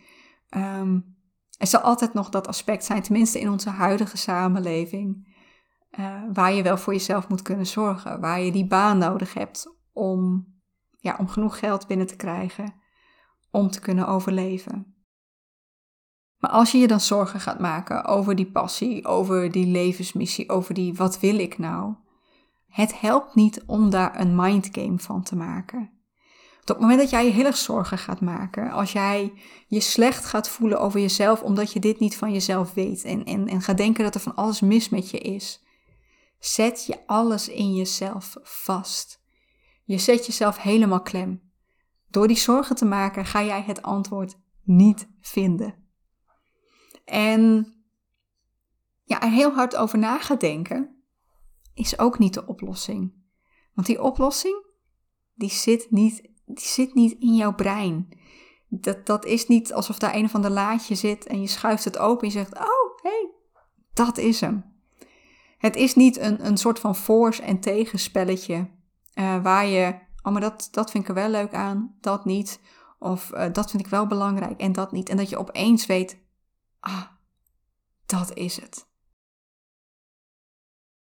Um, 0.57 1.18
er 1.59 1.67
zal 1.67 1.81
altijd 1.81 2.13
nog 2.13 2.29
dat 2.29 2.49
aspect 2.49 2.85
zijn, 2.85 3.03
tenminste 3.03 3.41
in 3.41 3.51
onze 3.51 3.71
huidige 3.71 4.17
samenleving, 4.17 5.37
uh, 5.99 6.23
waar 6.33 6.53
je 6.53 6.63
wel 6.63 6.79
voor 6.79 6.93
jezelf 6.93 7.29
moet 7.29 7.43
kunnen 7.43 7.67
zorgen, 7.67 8.21
waar 8.21 8.41
je 8.41 8.53
die 8.53 8.67
baan 8.67 8.99
nodig 8.99 9.35
hebt 9.35 9.77
om, 9.93 10.47
ja, 10.99 11.17
om 11.19 11.29
genoeg 11.29 11.59
geld 11.59 11.87
binnen 11.87 12.07
te 12.07 12.17
krijgen 12.17 12.75
om 13.51 13.71
te 13.71 13.81
kunnen 13.81 14.09
overleven. 14.09 14.95
Maar 16.39 16.51
als 16.51 16.73
je 16.73 16.79
je 16.79 16.87
dan 16.87 17.01
zorgen 17.01 17.41
gaat 17.41 17.59
maken 17.59 18.05
over 18.05 18.35
die 18.35 18.51
passie, 18.51 19.07
over 19.07 19.51
die 19.51 19.67
levensmissie, 19.67 20.51
over 20.51 20.75
die 20.75 20.95
wat 20.95 21.21
wil 21.21 21.39
ik 21.39 21.59
nou, 21.59 21.95
het 22.67 23.01
helpt 23.01 23.35
niet 23.35 23.65
om 23.67 23.91
daar 23.91 24.21
een 24.21 24.37
mindgame 24.37 24.99
van 24.99 25.23
te 25.23 25.37
maken. 25.37 25.98
Op 26.71 26.77
het 26.77 26.85
moment 26.89 27.01
dat 27.01 27.11
jij 27.11 27.25
je 27.25 27.31
heel 27.33 27.45
erg 27.45 27.57
zorgen 27.57 27.99
gaat 27.99 28.21
maken, 28.21 28.71
als 28.71 28.93
jij 28.93 29.33
je 29.67 29.81
slecht 29.81 30.25
gaat 30.25 30.49
voelen 30.49 30.81
over 30.81 31.01
jezelf 31.01 31.43
omdat 31.43 31.73
je 31.73 31.81
dit 31.81 31.99
niet 31.99 32.17
van 32.17 32.33
jezelf 32.33 32.75
weet 32.75 33.05
en, 33.05 33.25
en, 33.25 33.49
en 33.49 33.63
gaat 33.63 33.77
denken 33.77 34.05
dat 34.05 34.15
er 34.15 34.21
van 34.21 34.35
alles 34.35 34.61
mis 34.61 34.89
met 34.89 35.11
je 35.11 35.19
is, 35.19 35.63
zet 36.39 36.87
je 36.87 37.07
alles 37.07 37.49
in 37.49 37.75
jezelf 37.75 38.37
vast. 38.43 39.23
Je 39.85 39.99
zet 39.99 40.27
jezelf 40.27 40.59
helemaal 40.59 41.03
klem. 41.03 41.43
Door 42.11 42.29
die 42.29 42.37
zorgen 42.37 42.77
te 42.77 42.85
maken 42.85 43.25
ga 43.25 43.43
jij 43.43 43.63
het 43.63 43.83
antwoord 43.83 44.39
niet 44.63 45.09
vinden. 45.21 45.75
En 47.05 47.73
ja, 49.05 49.23
er 49.23 49.31
heel 49.31 49.53
hard 49.53 49.77
over 49.77 49.99
na 49.99 50.19
gaan 50.19 50.39
denken 50.39 51.03
is 51.75 51.99
ook 51.99 52.19
niet 52.19 52.35
de 52.35 52.47
oplossing. 52.47 53.15
Want 53.75 53.87
die 53.87 54.03
oplossing, 54.03 54.67
die 55.35 55.51
zit 55.51 55.91
niet, 55.91 56.31
die 56.49 56.67
zit 56.67 56.95
niet 56.95 57.17
in 57.19 57.35
jouw 57.35 57.55
brein. 57.55 58.09
Dat, 58.69 59.07
dat 59.07 59.25
is 59.25 59.47
niet 59.47 59.73
alsof 59.73 59.99
daar 59.99 60.15
een 60.15 60.25
of 60.25 60.35
ander 60.35 60.51
laadje 60.51 60.95
zit 60.95 61.27
en 61.27 61.41
je 61.41 61.47
schuift 61.47 61.85
het 61.85 61.99
open 61.99 62.29
en 62.29 62.33
je 62.33 62.39
zegt, 62.39 62.55
oh, 62.55 63.03
hé, 63.03 63.11
hey, 63.11 63.31
dat 63.93 64.19
is 64.19 64.41
hem. 64.41 64.77
Het 65.59 65.77
is 65.77 65.95
niet 65.95 66.19
een, 66.19 66.47
een 66.47 66.57
soort 66.57 66.79
van 66.79 66.97
force- 66.97 67.43
en 67.43 67.61
tegenspelletje 67.61 68.71
uh, 69.15 69.43
waar 69.43 69.67
je, 69.67 69.99
oh, 70.23 70.33
maar 70.33 70.41
dat, 70.41 70.69
dat 70.71 70.91
vind 70.91 71.03
ik 71.03 71.09
er 71.09 71.15
wel 71.15 71.29
leuk 71.29 71.55
aan, 71.55 71.97
dat 72.01 72.25
niet. 72.25 72.61
Of 72.99 73.33
uh, 73.35 73.53
dat 73.53 73.71
vind 73.71 73.85
ik 73.85 73.91
wel 73.91 74.07
belangrijk 74.07 74.61
en 74.61 74.73
dat 74.73 74.93
niet. 74.93 75.09
En 75.09 75.17
dat 75.17 75.29
je 75.29 75.39
opeens 75.39 75.87
weet, 75.87 76.19
ah, 76.81 77.05
dat 78.07 78.35
is 78.35 78.61
het. 78.61 78.87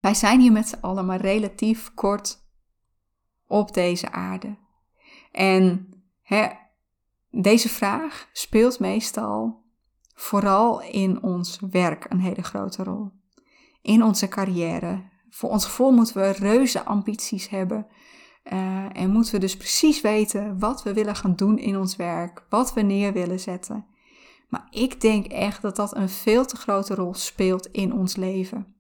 Wij 0.01 0.15
zijn 0.15 0.41
hier 0.41 0.53
met 0.53 0.69
z'n 0.69 0.81
allen 0.81 1.07
maar 1.07 1.21
relatief 1.21 1.95
kort 1.95 2.45
op 3.47 3.75
deze 3.75 4.11
aarde. 4.13 4.57
En 5.35 5.89
hè, 6.23 6.49
deze 7.31 7.69
vraag 7.69 8.29
speelt 8.33 8.79
meestal 8.79 9.63
vooral 10.15 10.83
in 10.83 11.23
ons 11.23 11.59
werk 11.71 12.07
een 12.09 12.21
hele 12.21 12.43
grote 12.43 12.83
rol. 12.83 13.11
In 13.83 14.03
onze 14.03 14.29
carrière. 14.29 15.03
Voor 15.31 15.51
ons 15.51 15.65
gevoel 15.65 15.91
moeten 15.91 16.17
we 16.17 16.31
reuze 16.31 16.85
ambities 16.85 17.49
hebben. 17.49 17.87
Uh, 18.53 18.87
en 18.93 19.11
moeten 19.11 19.33
we 19.33 19.39
dus 19.39 19.57
precies 19.57 20.01
weten 20.01 20.59
wat 20.59 20.83
we 20.83 20.95
willen 20.95 21.17
gaan 21.17 21.37
doen 21.37 21.59
in 21.59 21.79
ons 21.79 21.97
werk, 21.97 22.47
wat 22.49 22.75
we 22.75 22.81
neer 22.81 23.13
willen 23.13 23.41
zetten. 23.41 23.87
Maar 24.49 24.67
ik 24.71 25.01
denk 25.01 25.27
echt 25.27 25.63
dat 25.63 25.77
dat 25.77 25.97
een 25.97 26.09
veel 26.09 26.45
te 26.45 26.57
grote 26.57 26.95
rol 26.95 27.15
speelt 27.15 27.67
in 27.67 27.93
ons 27.93 28.17
leven. 28.17 28.75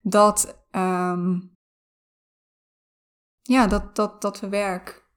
Dat, 0.00 0.64
um, 0.70 1.56
ja, 3.42 3.66
dat, 3.66 3.96
dat, 3.96 4.22
dat 4.22 4.40
we 4.40 4.48
werk 4.48 5.07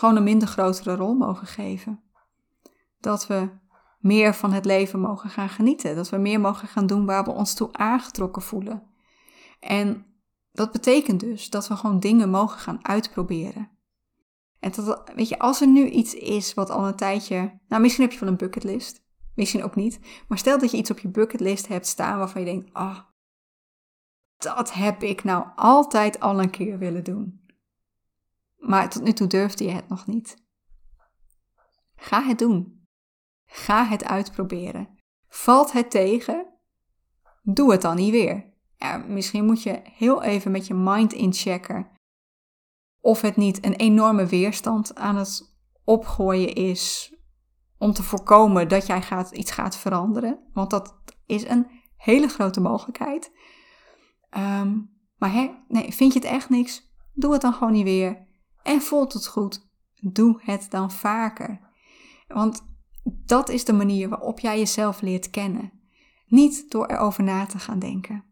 gewoon 0.00 0.16
een 0.16 0.22
minder 0.22 0.48
grotere 0.48 0.96
rol 0.96 1.14
mogen 1.14 1.46
geven. 1.46 2.02
Dat 3.00 3.26
we 3.26 3.48
meer 3.98 4.34
van 4.34 4.52
het 4.52 4.64
leven 4.64 5.00
mogen 5.00 5.30
gaan 5.30 5.48
genieten. 5.48 5.96
Dat 5.96 6.08
we 6.08 6.16
meer 6.16 6.40
mogen 6.40 6.68
gaan 6.68 6.86
doen 6.86 7.06
waar 7.06 7.24
we 7.24 7.30
ons 7.30 7.54
toe 7.54 7.72
aangetrokken 7.72 8.42
voelen. 8.42 8.82
En 9.58 10.06
dat 10.52 10.72
betekent 10.72 11.20
dus 11.20 11.50
dat 11.50 11.68
we 11.68 11.76
gewoon 11.76 12.00
dingen 12.00 12.30
mogen 12.30 12.58
gaan 12.58 12.86
uitproberen. 12.86 13.70
En 14.58 14.72
dat, 14.74 15.12
weet 15.14 15.28
je, 15.28 15.38
als 15.38 15.60
er 15.60 15.68
nu 15.68 15.88
iets 15.88 16.14
is 16.14 16.54
wat 16.54 16.70
al 16.70 16.86
een 16.86 16.96
tijdje. 16.96 17.60
Nou, 17.68 17.82
misschien 17.82 18.04
heb 18.04 18.12
je 18.12 18.20
wel 18.20 18.28
een 18.28 18.36
bucketlist. 18.36 19.04
Misschien 19.34 19.64
ook 19.64 19.74
niet. 19.74 20.00
Maar 20.28 20.38
stel 20.38 20.58
dat 20.58 20.70
je 20.70 20.76
iets 20.76 20.90
op 20.90 20.98
je 20.98 21.08
bucketlist 21.08 21.68
hebt 21.68 21.86
staan 21.86 22.18
waarvan 22.18 22.40
je 22.40 22.46
denkt: 22.46 22.72
ah, 22.72 22.84
oh, 22.84 22.98
dat 24.38 24.72
heb 24.72 25.02
ik 25.02 25.24
nou 25.24 25.46
altijd 25.56 26.20
al 26.20 26.40
een 26.40 26.50
keer 26.50 26.78
willen 26.78 27.04
doen. 27.04 27.39
Maar 28.60 28.90
tot 28.90 29.02
nu 29.02 29.12
toe 29.12 29.26
durfde 29.26 29.64
je 29.64 29.70
het 29.70 29.88
nog 29.88 30.06
niet. 30.06 30.36
Ga 31.96 32.22
het 32.22 32.38
doen. 32.38 32.86
Ga 33.46 33.84
het 33.84 34.04
uitproberen. 34.04 34.88
Valt 35.28 35.72
het 35.72 35.90
tegen? 35.90 36.46
Doe 37.42 37.72
het 37.72 37.82
dan 37.82 37.96
niet 37.96 38.10
weer. 38.10 38.52
Misschien 39.06 39.44
moet 39.44 39.62
je 39.62 39.80
heel 39.82 40.22
even 40.22 40.50
met 40.50 40.66
je 40.66 40.74
mind 40.74 41.12
inchecken 41.12 41.90
of 43.00 43.20
het 43.20 43.36
niet 43.36 43.64
een 43.64 43.74
enorme 43.74 44.26
weerstand 44.26 44.94
aan 44.94 45.16
het 45.16 45.58
opgooien 45.84 46.54
is 46.54 47.14
om 47.78 47.92
te 47.92 48.02
voorkomen 48.02 48.68
dat 48.68 48.86
jij 48.86 49.02
gaat, 49.02 49.30
iets 49.30 49.50
gaat 49.50 49.76
veranderen. 49.76 50.48
Want 50.52 50.70
dat 50.70 50.94
is 51.26 51.48
een 51.48 51.66
hele 51.96 52.28
grote 52.28 52.60
mogelijkheid. 52.60 53.32
Ehm, 54.30 54.78
maar 55.16 55.50
nee, 55.68 55.94
vind 55.94 56.12
je 56.12 56.18
het 56.18 56.28
echt 56.28 56.48
niks? 56.48 56.92
Doe 57.14 57.32
het 57.32 57.40
dan 57.40 57.52
gewoon 57.52 57.72
niet 57.72 57.84
weer. 57.84 58.28
En 58.62 58.80
voelt 58.80 59.12
het 59.12 59.26
goed? 59.26 59.68
Doe 60.00 60.40
het 60.42 60.66
dan 60.70 60.90
vaker. 60.90 61.60
Want 62.26 62.62
dat 63.04 63.48
is 63.48 63.64
de 63.64 63.72
manier 63.72 64.08
waarop 64.08 64.38
jij 64.38 64.58
jezelf 64.58 65.00
leert 65.00 65.30
kennen. 65.30 65.72
Niet 66.26 66.70
door 66.70 66.86
erover 66.86 67.24
na 67.24 67.46
te 67.46 67.58
gaan 67.58 67.78
denken. 67.78 68.24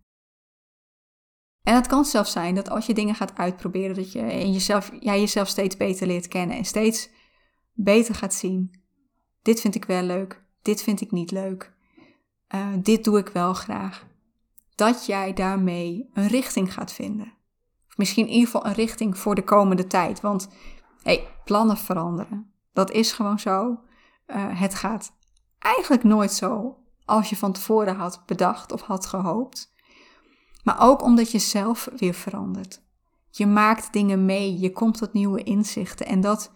En 1.62 1.74
het 1.74 1.86
kan 1.86 2.04
zelfs 2.04 2.32
zijn 2.32 2.54
dat 2.54 2.70
als 2.70 2.86
je 2.86 2.94
dingen 2.94 3.14
gaat 3.14 3.36
uitproberen, 3.36 3.96
dat 3.96 4.12
je 4.12 4.20
in 4.20 4.52
jezelf, 4.52 4.90
jij 5.00 5.20
jezelf 5.20 5.48
steeds 5.48 5.76
beter 5.76 6.06
leert 6.06 6.28
kennen 6.28 6.56
en 6.56 6.64
steeds 6.64 7.10
beter 7.72 8.14
gaat 8.14 8.34
zien. 8.34 8.82
Dit 9.42 9.60
vind 9.60 9.74
ik 9.74 9.84
wel 9.84 10.02
leuk, 10.02 10.44
dit 10.62 10.82
vind 10.82 11.00
ik 11.00 11.10
niet 11.10 11.30
leuk, 11.30 11.72
uh, 12.54 12.68
dit 12.82 13.04
doe 13.04 13.18
ik 13.18 13.28
wel 13.28 13.54
graag. 13.54 14.06
Dat 14.74 15.06
jij 15.06 15.32
daarmee 15.32 16.10
een 16.12 16.26
richting 16.26 16.72
gaat 16.72 16.92
vinden. 16.92 17.32
Misschien 17.98 18.26
in 18.26 18.32
ieder 18.32 18.46
geval 18.46 18.66
een 18.66 18.72
richting 18.72 19.18
voor 19.18 19.34
de 19.34 19.44
komende 19.44 19.86
tijd. 19.86 20.20
Want 20.20 20.48
hey, 21.02 21.26
plannen 21.44 21.76
veranderen. 21.76 22.52
Dat 22.72 22.90
is 22.90 23.12
gewoon 23.12 23.38
zo. 23.38 23.80
Uh, 24.26 24.60
het 24.60 24.74
gaat 24.74 25.12
eigenlijk 25.58 26.04
nooit 26.04 26.32
zo 26.32 26.76
als 27.04 27.30
je 27.30 27.36
van 27.36 27.52
tevoren 27.52 27.96
had 27.96 28.22
bedacht 28.26 28.72
of 28.72 28.80
had 28.80 29.06
gehoopt. 29.06 29.74
Maar 30.62 30.80
ook 30.80 31.02
omdat 31.02 31.30
je 31.30 31.38
zelf 31.38 31.88
weer 31.96 32.14
verandert. 32.14 32.82
Je 33.30 33.46
maakt 33.46 33.92
dingen 33.92 34.24
mee, 34.24 34.58
je 34.58 34.72
komt 34.72 34.98
tot 34.98 35.12
nieuwe 35.12 35.42
inzichten. 35.42 36.06
En 36.06 36.20
dat, 36.20 36.52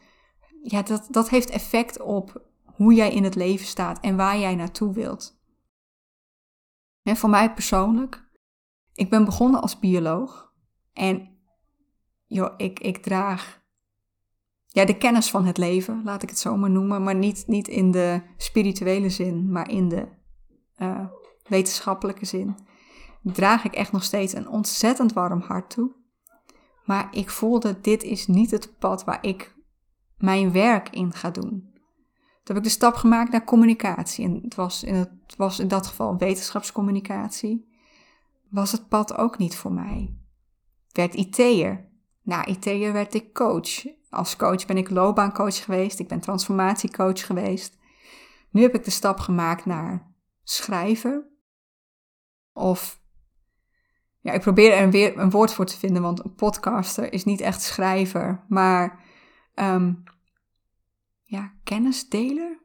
ja, 0.63 0.83
dat, 0.83 1.07
dat 1.11 1.29
heeft 1.29 1.51
effect 1.51 2.01
op 2.01 2.43
hoe 2.65 2.95
jij 2.95 3.13
in 3.13 3.25
het 3.25 3.35
leven 3.35 3.67
staat 3.67 4.01
en 4.01 4.17
waar 4.17 4.39
jij 4.39 4.55
naartoe 4.55 4.93
wilt. 4.93 5.41
En 7.03 7.17
voor 7.17 7.31
mij 7.31 7.53
persoonlijk, 7.53 8.29
ik 8.95 9.11
ben 9.11 9.25
begonnen 9.25 9.63
als 9.63 9.79
bioloog. 9.79 10.53
En 10.93 11.32
joh, 12.33 12.55
ik, 12.57 12.81
ik 12.81 12.97
draag 12.97 13.61
ja, 14.67 14.85
de 14.85 14.99
kennis 14.99 15.31
van 15.31 15.45
het 15.45 15.59
leven, 15.59 16.01
laat 16.05 16.23
ik 16.23 16.29
het 16.29 16.39
zo 16.39 16.57
maar 16.57 16.71
noemen. 16.71 17.03
Maar 17.03 17.15
niet, 17.15 17.45
niet 17.47 17.69
in 17.69 17.91
de 17.91 18.23
spirituele 18.37 19.11
zin, 19.11 19.53
maar 19.53 19.71
in 19.71 19.89
de 19.89 20.09
uh, 20.79 21.07
wetenschappelijke 21.49 22.25
zin 22.25 22.57
draag 23.23 23.65
ik 23.65 23.75
echt 23.75 23.93
nog 23.93 24.03
steeds 24.03 24.35
een 24.35 24.49
ontzettend 24.49 25.13
warm 25.13 25.41
hart 25.41 25.71
toe. 25.71 25.91
Maar 26.85 27.09
ik 27.11 27.31
voelde, 27.31 27.81
dit 27.81 28.03
is 28.03 28.27
niet 28.27 28.51
het 28.51 28.79
pad 28.79 29.05
waar 29.05 29.27
ik 29.27 29.55
mijn 30.17 30.53
werk 30.53 30.89
in 30.89 31.13
ga 31.13 31.31
doen. 31.31 31.71
Toen 32.43 32.55
heb 32.55 32.57
ik 32.57 32.63
de 32.63 32.69
stap 32.69 32.95
gemaakt 32.95 33.33
naar 33.33 33.45
communicatie. 33.45 34.25
En 34.25 34.41
het 34.43 34.55
was 34.55 34.83
in, 34.83 34.95
het 34.95 35.37
was 35.37 35.59
in 35.59 35.69
dat 35.69 35.87
geval 35.87 36.17
wetenschapscommunicatie. 36.17 37.71
Was 38.49 38.73
het 38.73 38.89
pad 38.89 39.17
ook 39.17 39.39
niet 39.39 39.57
voor 39.57 39.73
mij. 39.73 40.17
Werd 40.93 41.15
IT'er. 41.15 41.91
Na 42.23 42.47
IT'er 42.47 42.93
werd 42.93 43.15
ik 43.15 43.33
coach. 43.33 43.87
Als 44.11 44.37
coach 44.37 44.67
ben 44.67 44.77
ik 44.77 44.91
loopbaancoach 44.91 45.65
geweest. 45.65 45.99
Ik 45.99 46.09
ben 46.09 46.21
transformatiecoach 46.21 47.27
geweest. 47.27 47.79
Nu 48.51 48.63
heb 48.63 48.75
ik 48.75 48.85
de 48.85 48.91
stap 48.91 49.19
gemaakt 49.19 49.65
naar 49.65 50.15
schrijver. 50.43 51.27
Of 52.53 53.01
ja, 54.23 54.33
ik 54.33 54.41
probeer 54.41 54.73
er 54.73 54.91
weer 54.91 55.19
een 55.19 55.31
woord 55.31 55.53
voor 55.53 55.65
te 55.65 55.79
vinden, 55.79 56.03
want 56.03 56.25
een 56.25 56.35
podcaster 56.35 57.13
is 57.13 57.25
niet 57.25 57.41
echt 57.41 57.63
schrijver, 57.63 58.45
maar 58.49 59.05
um, 59.55 60.03
ja, 61.23 61.53
kennisdeler? 61.65 62.61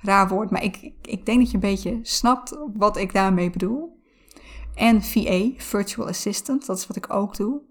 Raar 0.00 0.28
woord, 0.28 0.50
maar 0.50 0.62
ik, 0.62 0.92
ik 1.02 1.26
denk 1.26 1.38
dat 1.38 1.48
je 1.48 1.54
een 1.54 1.60
beetje 1.60 1.98
snapt 2.02 2.58
wat 2.74 2.96
ik 2.96 3.12
daarmee 3.12 3.50
bedoel. 3.50 4.02
En 4.74 5.02
VA, 5.02 5.50
Virtual 5.56 6.08
Assistant, 6.08 6.66
dat 6.66 6.78
is 6.78 6.86
wat 6.86 6.96
ik 6.96 7.12
ook 7.12 7.36
doe. 7.36 7.62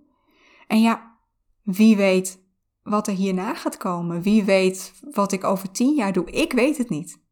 En 0.67 0.81
ja, 0.81 1.17
wie 1.61 1.95
weet 1.97 2.43
wat 2.83 3.07
er 3.07 3.13
hierna 3.13 3.53
gaat 3.53 3.77
komen? 3.77 4.21
Wie 4.21 4.43
weet 4.43 4.93
wat 5.11 5.31
ik 5.31 5.43
over 5.43 5.71
tien 5.71 5.95
jaar 5.95 6.13
doe? 6.13 6.31
Ik 6.31 6.51
weet 6.53 6.77
het 6.77 6.89
niet. 6.89 7.23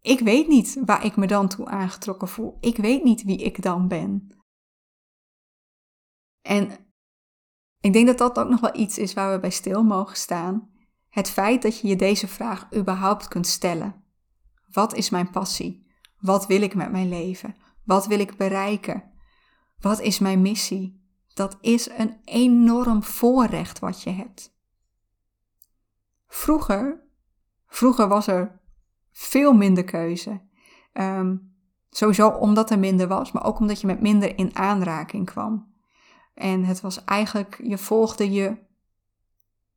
Ik 0.00 0.20
weet 0.20 0.48
niet 0.48 0.80
waar 0.84 1.04
ik 1.04 1.16
me 1.16 1.26
dan 1.26 1.48
toe 1.48 1.66
aangetrokken 1.66 2.28
voel. 2.28 2.56
Ik 2.60 2.76
weet 2.76 3.04
niet 3.04 3.22
wie 3.22 3.38
ik 3.38 3.62
dan 3.62 3.88
ben. 3.88 4.30
En 6.42 6.70
ik 7.80 7.92
denk 7.92 8.06
dat 8.06 8.18
dat 8.18 8.38
ook 8.38 8.48
nog 8.48 8.60
wel 8.60 8.76
iets 8.76 8.98
is 8.98 9.14
waar 9.14 9.32
we 9.32 9.40
bij 9.40 9.50
stil 9.50 9.84
mogen 9.84 10.16
staan. 10.16 10.70
Het 11.08 11.30
feit 11.30 11.62
dat 11.62 11.80
je 11.80 11.88
je 11.88 11.96
deze 11.96 12.28
vraag 12.28 12.74
überhaupt 12.74 13.28
kunt 13.28 13.46
stellen. 13.46 14.04
Wat 14.72 14.94
is 14.94 15.10
mijn 15.10 15.30
passie? 15.30 15.86
Wat 16.18 16.46
wil 16.46 16.62
ik 16.62 16.74
met 16.74 16.90
mijn 16.90 17.08
leven? 17.08 17.56
Wat 17.84 18.06
wil 18.06 18.18
ik 18.18 18.36
bereiken? 18.36 19.12
Wat 19.78 20.00
is 20.00 20.18
mijn 20.18 20.42
missie? 20.42 20.97
Dat 21.38 21.58
is 21.60 21.90
een 21.90 22.20
enorm 22.24 23.02
voorrecht 23.02 23.78
wat 23.78 24.02
je 24.02 24.10
hebt. 24.10 24.56
Vroeger, 26.26 27.04
vroeger 27.66 28.08
was 28.08 28.26
er 28.26 28.60
veel 29.12 29.52
minder 29.52 29.84
keuze. 29.84 30.40
Ehm, 30.92 31.36
sowieso 31.90 32.28
omdat 32.28 32.70
er 32.70 32.78
minder 32.78 33.08
was, 33.08 33.32
maar 33.32 33.44
ook 33.44 33.58
omdat 33.58 33.80
je 33.80 33.86
met 33.86 34.00
minder 34.00 34.38
in 34.38 34.56
aanraking 34.56 35.26
kwam. 35.26 35.74
En 36.34 36.64
het 36.64 36.80
was 36.80 37.04
eigenlijk, 37.04 37.60
je 37.62 37.78
volgde 37.78 38.30
je, 38.30 38.56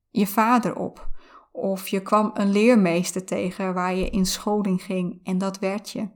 je 0.10 0.28
vader 0.28 0.76
op. 0.76 1.10
Of 1.52 1.88
je 1.88 2.02
kwam 2.02 2.32
een 2.34 2.52
leermeester 2.52 3.26
tegen 3.26 3.74
waar 3.74 3.96
je 3.96 4.10
in 4.10 4.26
scholing 4.26 4.84
ging 4.84 5.20
en 5.24 5.38
dat 5.38 5.60
werd 5.60 5.90
je. 5.90 6.10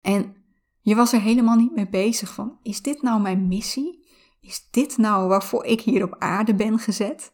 En 0.00 0.39
je 0.80 0.94
was 0.94 1.12
er 1.12 1.20
helemaal 1.20 1.56
niet 1.56 1.74
mee 1.74 1.88
bezig 1.88 2.34
van, 2.34 2.58
is 2.62 2.82
dit 2.82 3.02
nou 3.02 3.20
mijn 3.20 3.48
missie? 3.48 4.04
Is 4.40 4.68
dit 4.70 4.96
nou 4.96 5.28
waarvoor 5.28 5.64
ik 5.64 5.80
hier 5.80 6.02
op 6.02 6.16
aarde 6.18 6.54
ben 6.54 6.78
gezet? 6.78 7.32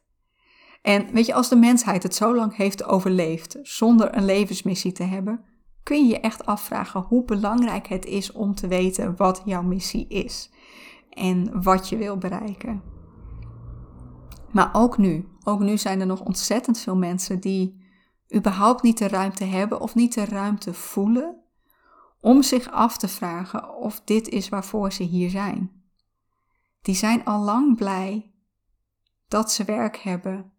En 0.83 1.13
weet 1.13 1.27
je, 1.27 1.35
als 1.35 1.49
de 1.49 1.57
mensheid 1.57 2.03
het 2.03 2.15
zo 2.15 2.35
lang 2.35 2.57
heeft 2.57 2.85
overleefd 2.85 3.59
zonder 3.63 4.17
een 4.17 4.25
levensmissie 4.25 4.93
te 4.93 5.03
hebben, 5.03 5.45
kun 5.83 6.07
je 6.07 6.13
je 6.13 6.21
echt 6.21 6.47
afvragen 6.47 7.01
hoe 7.01 7.25
belangrijk 7.25 7.87
het 7.87 8.05
is 8.05 8.33
om 8.33 8.55
te 8.55 8.69
weten 8.69 9.17
wat 9.17 9.43
jouw 9.45 9.63
missie 9.63 10.09
is 10.09 10.51
en 11.11 11.63
wat 11.63 11.89
je 11.89 11.97
wil 11.97 12.17
bereiken. 12.17 12.83
Maar 14.53 14.71
ook 14.73 14.99
nu, 14.99 15.29
ook 15.45 15.61
nu 15.61 15.79
zijn 15.79 16.01
er 16.01 16.07
nog 16.07 16.21
ontzettend 16.21 16.79
veel 16.79 16.97
mensen 16.97 17.41
die 17.41 17.85
überhaupt 18.35 18.83
niet 18.83 18.99
de 18.99 19.09
ruimte 19.09 19.45
hebben 19.45 19.81
of 19.81 19.95
niet 19.95 20.15
de 20.15 20.25
ruimte 20.25 20.75
voelen 20.75 21.46
om 22.27 22.43
zich 22.43 22.71
af 22.71 22.97
te 22.97 23.09
vragen 23.09 23.75
of 23.75 24.01
dit 24.01 24.29
is 24.29 24.49
waarvoor 24.49 24.93
ze 24.93 25.03
hier 25.03 25.31
zijn. 25.31 25.83
Die 26.83 26.95
zijn 26.95 27.25
al 27.25 27.45
lang 27.45 27.77
blij 27.77 28.33
dat 29.29 29.53
ze 29.53 29.65
werk 29.65 29.97
hebben, 29.97 30.53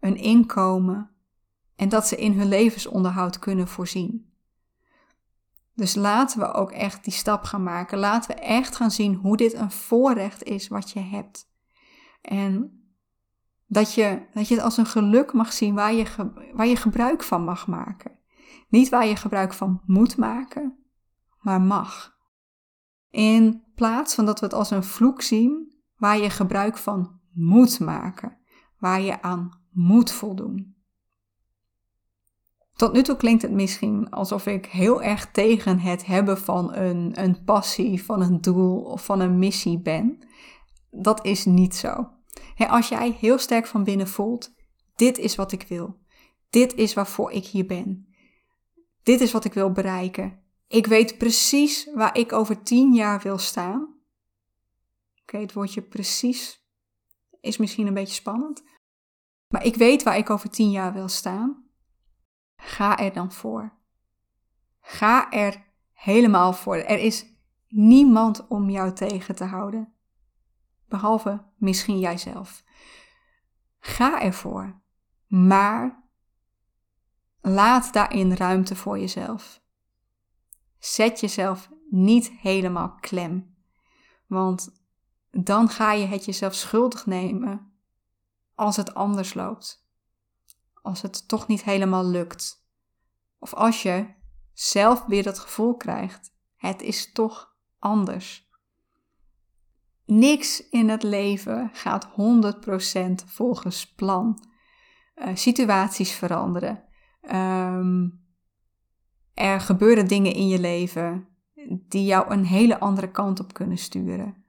een 0.00 0.16
inkomen 0.16 1.10
en 1.76 1.88
dat 1.88 2.06
ze 2.06 2.16
in 2.16 2.32
hun 2.32 2.48
levensonderhoud 2.48 3.38
kunnen 3.38 3.68
voorzien. 3.68 4.32
Dus 5.74 5.94
laten 5.94 6.40
we 6.40 6.52
ook 6.52 6.70
echt 6.70 7.04
die 7.04 7.12
stap 7.12 7.42
gaan 7.42 7.62
maken. 7.62 7.98
Laten 7.98 8.34
we 8.34 8.40
echt 8.40 8.76
gaan 8.76 8.90
zien 8.90 9.14
hoe 9.14 9.36
dit 9.36 9.54
een 9.54 9.70
voorrecht 9.70 10.42
is 10.42 10.68
wat 10.68 10.90
je 10.90 11.00
hebt. 11.00 11.50
En 12.22 12.82
dat 13.66 13.94
je, 13.94 14.26
dat 14.32 14.48
je 14.48 14.54
het 14.54 14.64
als 14.64 14.76
een 14.76 14.86
geluk 14.86 15.32
mag 15.32 15.52
zien 15.52 15.74
waar 15.74 15.92
je, 15.92 16.32
waar 16.52 16.66
je 16.66 16.76
gebruik 16.76 17.22
van 17.22 17.44
mag 17.44 17.66
maken. 17.66 18.18
Niet 18.68 18.88
waar 18.88 19.06
je 19.06 19.16
gebruik 19.16 19.52
van 19.52 19.80
moet 19.86 20.16
maken, 20.16 20.78
maar 21.40 21.60
mag. 21.60 22.16
In 23.10 23.62
plaats 23.74 24.14
van 24.14 24.26
dat 24.26 24.40
we 24.40 24.46
het 24.46 24.54
als 24.54 24.70
een 24.70 24.84
vloek 24.84 25.22
zien 25.22 25.74
waar 25.96 26.18
je 26.18 26.30
gebruik 26.30 26.76
van 26.76 27.20
moet 27.32 27.80
maken, 27.80 28.38
waar 28.78 29.00
je 29.00 29.22
aan 29.22 29.60
moet 29.70 30.12
voldoen. 30.12 30.76
Tot 32.78 32.92
nu 32.92 33.02
toe 33.02 33.16
klinkt 33.16 33.42
het 33.42 33.52
misschien 33.52 34.10
alsof 34.10 34.46
ik 34.46 34.66
heel 34.66 35.02
erg 35.02 35.30
tegen 35.30 35.78
het 35.78 36.06
hebben 36.06 36.38
van 36.38 36.74
een, 36.74 37.20
een 37.22 37.44
passie, 37.44 38.04
van 38.04 38.22
een 38.22 38.40
doel 38.40 38.80
of 38.80 39.04
van 39.04 39.20
een 39.20 39.38
missie 39.38 39.80
ben. 39.80 40.18
Dat 40.90 41.24
is 41.24 41.44
niet 41.44 41.76
zo. 41.76 42.08
als 42.56 42.88
jij 42.88 43.16
heel 43.20 43.38
sterk 43.38 43.66
van 43.66 43.84
binnen 43.84 44.08
voelt, 44.08 44.54
dit 44.96 45.18
is 45.18 45.34
wat 45.34 45.52
ik 45.52 45.62
wil. 45.68 45.98
Dit 46.50 46.74
is 46.74 46.94
waarvoor 46.94 47.30
ik 47.30 47.44
hier 47.44 47.66
ben. 47.66 48.08
Dit 49.02 49.20
is 49.20 49.32
wat 49.32 49.44
ik 49.44 49.52
wil 49.52 49.72
bereiken. 49.72 50.42
Ik 50.68 50.86
weet 50.86 51.18
precies 51.18 51.90
waar 51.94 52.16
ik 52.16 52.32
over 52.32 52.62
tien 52.62 52.92
jaar 52.92 53.20
wil 53.20 53.38
staan. 53.38 53.94
Oké, 55.22 55.38
het 55.38 55.52
woordje 55.52 55.82
precies 55.82 56.66
is 57.40 57.56
misschien 57.56 57.86
een 57.86 57.94
beetje 57.94 58.14
spannend. 58.14 58.62
Maar 59.48 59.64
ik 59.64 59.74
weet 59.74 60.02
waar 60.02 60.16
ik 60.16 60.30
over 60.30 60.50
tien 60.50 60.70
jaar 60.70 60.92
wil 60.92 61.08
staan. 61.08 61.64
Ga 62.56 62.98
er 62.98 63.12
dan 63.12 63.32
voor. 63.32 63.78
Ga 64.80 65.30
er 65.30 65.64
helemaal 65.92 66.52
voor. 66.52 66.76
Er 66.76 66.98
is 66.98 67.26
niemand 67.68 68.46
om 68.46 68.70
jou 68.70 68.92
tegen 68.92 69.34
te 69.34 69.44
houden. 69.44 69.92
Behalve 70.88 71.44
misschien 71.56 71.98
jijzelf. 71.98 72.64
Ga 73.78 74.22
ervoor. 74.22 74.82
Maar 75.26 76.08
laat 77.40 77.92
daarin 77.92 78.32
ruimte 78.32 78.76
voor 78.76 78.98
jezelf. 78.98 79.66
Zet 80.78 81.20
jezelf 81.20 81.70
niet 81.90 82.30
helemaal 82.30 82.94
klem. 83.00 83.56
Want 84.26 84.82
dan 85.30 85.68
ga 85.68 85.92
je 85.92 86.06
het 86.06 86.24
jezelf 86.24 86.54
schuldig 86.54 87.06
nemen 87.06 87.72
als 88.54 88.76
het 88.76 88.94
anders 88.94 89.34
loopt 89.34 89.86
als 90.88 91.02
het 91.02 91.28
toch 91.28 91.46
niet 91.46 91.64
helemaal 91.64 92.04
lukt. 92.06 92.66
Of 93.38 93.54
als 93.54 93.82
je 93.82 94.06
zelf 94.52 95.04
weer 95.04 95.22
dat 95.22 95.38
gevoel 95.38 95.76
krijgt, 95.76 96.34
het 96.56 96.82
is 96.82 97.12
toch 97.12 97.54
anders. 97.78 98.48
Niks 100.04 100.68
in 100.68 100.88
het 100.88 101.02
leven 101.02 101.70
gaat 101.72 102.08
100% 102.10 102.14
volgens 103.26 103.94
plan. 103.94 104.46
Uh, 105.16 105.28
situaties 105.34 106.12
veranderen. 106.12 106.84
Ehm, 107.20 108.08
er 109.38 109.60
gebeuren 109.60 110.08
dingen 110.08 110.34
in 110.34 110.48
je 110.48 110.58
leven 110.58 111.28
die 111.88 112.04
jou 112.04 112.30
een 112.30 112.44
hele 112.44 112.80
andere 112.80 113.10
kant 113.10 113.40
op 113.40 113.52
kunnen 113.52 113.78
sturen. 113.78 114.44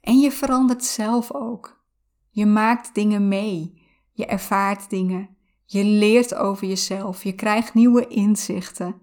En 0.00 0.18
je 0.18 0.32
verandert 0.32 0.84
zelf 0.84 1.32
ook. 1.32 1.84
Je 2.30 2.46
maakt 2.46 2.94
dingen 2.94 3.28
mee. 3.28 3.86
Je 4.12 4.26
ervaart 4.26 4.90
dingen. 4.90 5.36
Je 5.64 5.84
leert 5.84 6.34
over 6.34 6.66
jezelf. 6.66 7.22
Je 7.22 7.32
krijgt 7.32 7.74
nieuwe 7.74 8.06
inzichten. 8.06 9.00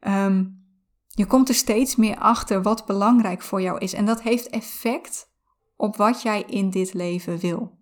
Ehm, 0.00 0.46
je 1.08 1.26
komt 1.26 1.48
er 1.48 1.54
steeds 1.54 1.96
meer 1.96 2.18
achter 2.18 2.62
wat 2.62 2.86
belangrijk 2.86 3.42
voor 3.42 3.62
jou 3.62 3.78
is. 3.78 3.92
En 3.92 4.04
dat 4.04 4.22
heeft 4.22 4.48
effect 4.48 5.32
op 5.76 5.96
wat 5.96 6.22
jij 6.22 6.42
in 6.42 6.70
dit 6.70 6.94
leven 6.94 7.38
wil. 7.38 7.78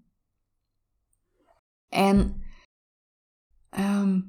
En 1.89 2.43
ehm, 3.71 4.21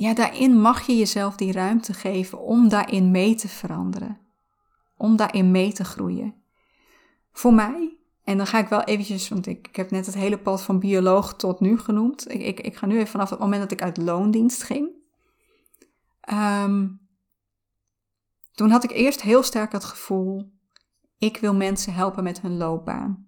ja, 0.00 0.14
daarin 0.14 0.60
mag 0.60 0.86
je 0.86 0.96
jezelf 0.96 1.36
die 1.36 1.52
ruimte 1.52 1.92
geven 1.94 2.38
om 2.38 2.68
daarin 2.68 3.10
mee 3.10 3.34
te 3.34 3.48
veranderen. 3.48 4.18
Om 4.96 5.16
daarin 5.16 5.50
mee 5.50 5.72
te 5.72 5.84
groeien. 5.84 6.34
Voor 7.32 7.54
mij 7.54 7.96
en 8.24 8.36
dan 8.36 8.46
ga 8.46 8.58
ik 8.58 8.68
wel 8.68 8.82
eventjes, 8.82 9.28
want 9.28 9.46
ik, 9.46 9.68
ik 9.68 9.76
heb 9.76 9.90
net 9.90 10.06
het 10.06 10.14
hele 10.14 10.38
pad 10.38 10.62
van 10.62 10.78
bioloog 10.78 11.34
tot 11.34 11.60
nu 11.60 11.78
genoemd. 11.78 12.32
Ik, 12.32 12.60
ik, 12.60 12.76
ga 12.76 12.86
nu 12.86 12.94
even 12.94 13.06
vanaf 13.06 13.30
het 13.30 13.38
moment 13.38 13.60
dat 13.60 13.72
ik 13.72 13.82
uit 13.82 13.96
loondienst 13.96 14.62
ging. 14.62 14.88
Ehm, 16.20 16.88
toen 18.52 18.70
had 18.70 18.84
ik 18.84 18.90
eerst 18.90 19.22
heel 19.22 19.42
sterk 19.42 19.72
het 19.72 19.84
gevoel, 19.84 20.52
ik 21.18 21.36
wil 21.36 21.54
mensen 21.54 21.94
helpen 21.94 22.24
met 22.24 22.40
hun 22.40 22.56
loopbaan. 22.56 23.26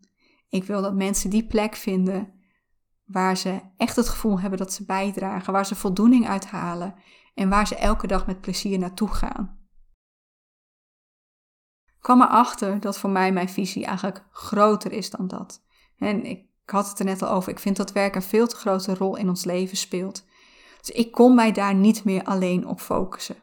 Ik 0.49 0.65
wil 0.65 0.83
dat 0.83 0.95
mensen 0.95 1.31
die 1.31 1.47
plek 1.47 1.77
vinden 1.77 2.42
waar 3.05 3.37
ze 3.37 3.61
echt 3.77 3.97
het 3.97 4.09
gevoel 4.09 4.41
hebben 4.41 4.59
dat 4.59 4.73
ze 4.73 4.85
bijdragen, 4.85 5.53
waar 5.53 5.67
ze 5.67 5.75
voldoening 5.75 6.29
uithalen 6.29 6.95
en 7.35 7.49
waar 7.49 7.67
ze 7.67 7.77
elke 7.77 8.07
dag 8.07 8.27
met 8.27 8.41
plezier 8.41 8.79
naartoe 8.79 9.09
gaan 9.09 9.63
kwam 12.03 12.23
erachter 12.23 12.81
dat 12.81 12.99
voor 12.99 13.11
mij 13.11 13.33
mijn 13.33 13.49
visie 13.49 13.85
eigenlijk 13.85 14.25
groter 14.31 14.93
is 14.93 15.11
dan 15.11 15.29
dat. 15.29 15.63
En 15.99 16.25
ik 16.25 16.47
had 16.65 16.89
het 16.89 16.99
er 16.99 17.05
net 17.05 17.23
al 17.23 17.31
over, 17.31 17.53
ik 17.53 17.59
vind 17.59 17.77
dat 17.77 17.93
werk 17.93 18.15
een 18.15 18.23
veel 18.23 18.47
te 18.47 18.57
grote 18.57 18.95
rol 18.95 19.17
in 19.17 19.29
ons 19.29 19.45
leven 19.45 19.77
speelt. 19.77 20.25
Dus 20.81 20.91
ik 20.91 21.13
kon 21.13 21.35
mij 21.35 21.53
daar 21.53 21.75
niet 21.75 22.05
meer 22.05 22.25
alleen 22.25 22.67
op 22.67 22.81
focussen. 22.81 23.37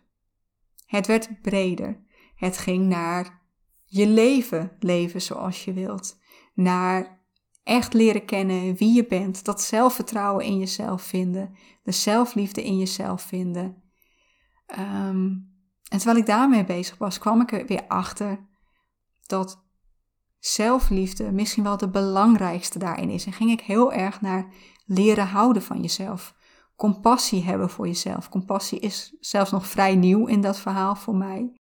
Het 0.85 1.07
werd 1.07 1.41
breder. 1.41 2.03
Het 2.35 2.57
ging 2.57 2.87
naar 2.87 3.41
je 3.83 4.07
leven 4.07 4.71
leven 4.79 5.21
zoals 5.21 5.65
je 5.65 5.73
wilt. 5.73 6.19
Naar 6.53 7.18
echt 7.69 7.93
leren 7.93 8.25
kennen 8.25 8.75
wie 8.75 8.93
je 8.93 9.05
bent. 9.05 9.45
Dat 9.45 9.61
zelfvertrouwen 9.61 10.45
in 10.45 10.57
jezelf 10.57 11.01
vinden. 11.01 11.55
De 11.83 11.91
zelfliefde 11.91 12.63
in 12.63 12.77
jezelf 12.77 13.21
vinden. 13.21 13.83
Ehm, 14.65 15.27
en 15.89 15.97
terwijl 15.97 16.17
ik 16.17 16.25
daarmee 16.25 16.63
bezig 16.65 16.97
was, 16.97 17.17
kwam 17.17 17.41
ik 17.41 17.51
er 17.51 17.65
weer 17.65 17.87
achter 17.87 18.47
dat 19.25 19.63
zelfliefde 20.39 21.31
misschien 21.31 21.63
wel 21.63 21.77
de 21.77 21.89
belangrijkste 21.89 22.79
daarin 22.79 23.09
is. 23.09 23.25
En 23.25 23.33
ging 23.33 23.51
ik 23.51 23.61
heel 23.61 23.93
erg 23.93 24.21
naar 24.21 24.53
leren 24.85 25.27
houden 25.27 25.61
van 25.61 25.81
jezelf. 25.81 26.35
Compassie 26.75 27.43
hebben 27.43 27.69
voor 27.69 27.87
jezelf. 27.87 28.29
Compassie 28.29 28.79
is 28.79 29.15
zelfs 29.19 29.51
nog 29.51 29.67
vrij 29.67 29.95
nieuw 29.95 30.25
in 30.25 30.41
dat 30.41 30.59
verhaal 30.59 30.95
voor 30.95 31.15
mij. 31.15 31.58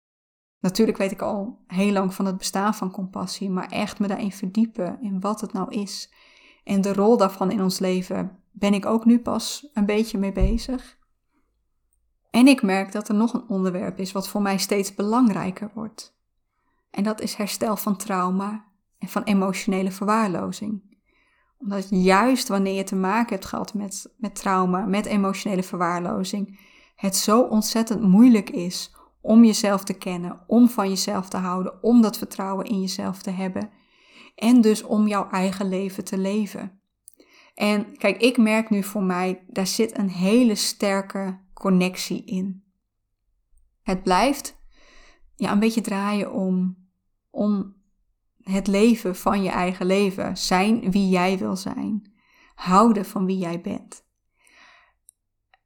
Natuurlijk 0.65 0.99
weet 0.99 1.11
ik 1.11 1.23
al 1.23 1.59
heel 1.67 1.93
lang 1.93 2.15
van 2.15 2.27
het 2.27 2.39
bestaan 2.39 2.75
van 2.75 2.91
compassie, 2.91 3.51
maar 3.51 3.69
echt 3.69 3.99
me 3.99 4.07
daarin 4.07 4.33
verdiepen 4.33 4.99
in 5.01 5.21
wat 5.21 5.41
het 5.41 5.53
nou 5.53 5.71
is. 5.71 6.13
En 6.65 6.81
de 6.81 6.93
rol 6.93 7.17
daarvan 7.17 7.51
in 7.51 7.63
ons 7.63 7.79
leven 7.79 8.39
ben 8.53 8.75
ik 8.75 8.87
ook 8.87 9.05
nu 9.05 9.19
pas 9.19 9.71
een 9.75 9.87
beetje 9.87 10.19
mee 10.19 10.33
bezig. 10.33 10.99
En 12.31 12.47
ik 12.47 12.63
merk 12.63 12.93
dat 12.93 13.09
er 13.09 13.15
nog 13.15 13.33
een 13.33 13.49
onderwerp 13.49 13.99
is 13.99 14.13
wat 14.13 14.29
voor 14.29 14.43
mij 14.43 14.59
steeds 14.59 14.95
belangrijker 14.95 15.71
wordt. 15.75 16.17
En 16.91 17.03
dat 17.03 17.21
is 17.21 17.35
herstel 17.35 17.77
van 17.77 17.97
trauma 17.97 18.65
en 18.99 19.09
van 19.09 19.23
emotionele 19.23 19.91
verwaarlozing. 19.91 20.99
Omdat 21.59 21.87
juist 21.91 22.49
wanneer 22.49 22.75
je 22.75 22.85
te 22.85 22.97
maken 22.97 23.35
hebt 23.35 23.47
gehad 23.47 23.75
met, 23.75 24.15
met 24.17 24.35
trauma, 24.35 24.85
met 24.85 25.07
emotionele 25.07 25.63
verwaarlozing, 25.63 26.59
het 26.97 27.17
zo 27.17 27.41
ontzettend 27.41 28.01
moeilijk 28.01 28.51
is 28.51 28.94
om 29.25 29.45
jezelf 29.45 29.85
te 29.85 29.93
kennen, 29.93 30.41
om 30.47 30.69
van 30.69 30.89
jezelf 30.89 31.29
te 31.29 31.37
houden, 31.37 31.83
om 31.83 32.03
dat 32.03 32.19
vertrouwen 32.19 32.67
in 32.67 32.81
jezelf 32.81 33.23
te 33.23 33.31
hebben 33.31 33.71
en 34.35 34.61
dus 34.61 34.83
om 34.83 35.07
jouw 35.07 35.31
eigen 35.31 35.69
leven 35.69 36.05
te 36.05 36.19
leven. 36.19 36.81
En 37.55 37.97
kijk, 37.97 38.21
ik 38.21 38.37
merk 38.37 38.71
nu 38.71 38.83
voor 38.83 39.03
mij, 39.03 39.45
daar 39.49 39.67
zit 39.67 39.99
een 39.99 40.09
hele 40.09 40.55
sterke 40.55 41.41
connectie 41.53 42.25
in. 42.25 42.65
Het 43.83 44.03
blijft 44.03 44.59
ja, 45.35 45.53
een 45.53 45.59
beetje 45.59 45.81
draaien 45.81 46.33
om 46.33 46.77
om 47.31 47.75
het 48.43 48.67
leven 48.67 49.17
van 49.17 49.43
je 49.43 49.51
eigen 49.51 49.87
leven. 49.87 50.37
Zijn 50.37 50.91
wie 50.91 51.09
jij 51.09 51.39
wil 51.39 51.57
zijn. 51.57 52.13
Houden 52.55 53.05
van 53.05 53.27
wie 53.27 53.39
jij 53.39 53.61
bent. 53.61 54.05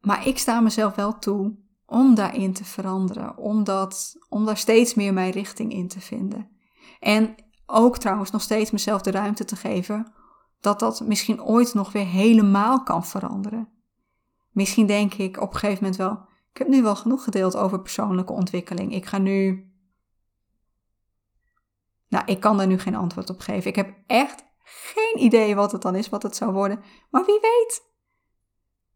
Maar 0.01 0.27
ik 0.27 0.38
sta 0.38 0.61
mezelf 0.61 0.94
wel 0.94 1.18
toe 1.18 1.66
om 1.90 2.14
daarin 2.14 2.53
te 2.53 2.64
veranderen. 2.64 3.37
Om, 3.37 3.64
om 4.29 4.44
daar 4.44 4.57
steeds 4.57 4.94
meer 4.94 5.12
mijn 5.12 5.31
richting 5.31 5.72
in 5.72 5.88
te 5.88 6.01
vinden. 6.01 6.51
En 7.01 7.35
ook 7.66 7.98
trouwens 7.98 8.31
nog 8.31 8.42
steeds 8.42 8.70
mezelf 8.70 9.03
de 9.03 9.11
ruimte 9.11 9.44
te 9.44 9.57
geven 9.57 10.12
dat 10.61 10.79
dat 10.79 11.01
misschien 11.01 11.42
ooit 11.42 11.74
nog 11.74 11.92
weer 11.92 12.07
helemaal 12.07 12.83
kan 12.83 13.05
veranderen. 13.05 13.68
Misschien 14.51 14.87
denk 14.87 15.14
ik 15.14 15.40
op 15.40 15.53
een 15.53 15.59
gegeven 15.59 15.83
moment 15.83 16.01
wel, 16.01 16.27
ik 16.53 16.59
heb 16.59 16.68
nu 16.68 16.83
wel 16.83 16.96
genoeg 16.96 17.24
gedeeld 17.24 17.57
over 17.57 17.81
persoonlijke 17.81 18.33
ontwikkeling. 18.33 18.94
Ik 18.94 19.07
ga 19.07 19.18
nu. 19.18 19.70
Nou, 22.09 22.24
ik 22.27 22.40
kan 22.40 22.57
daar 22.57 22.66
nu 22.66 22.79
geen 22.79 22.94
antwoord 22.94 23.31
op 23.31 23.40
geven. 23.40 23.70
Ik 23.70 23.77
heb 23.77 23.94
echt 24.07 24.44
geen 24.64 25.24
idee 25.24 25.55
wat 25.55 25.72
het 25.72 25.83
dan 25.83 25.94
is, 25.94 26.09
wat 26.09 26.22
het 26.22 26.37
zou 26.37 26.53
worden. 26.53 26.83
Maar 27.11 27.24
wie 27.24 27.38
weet. 27.40 27.83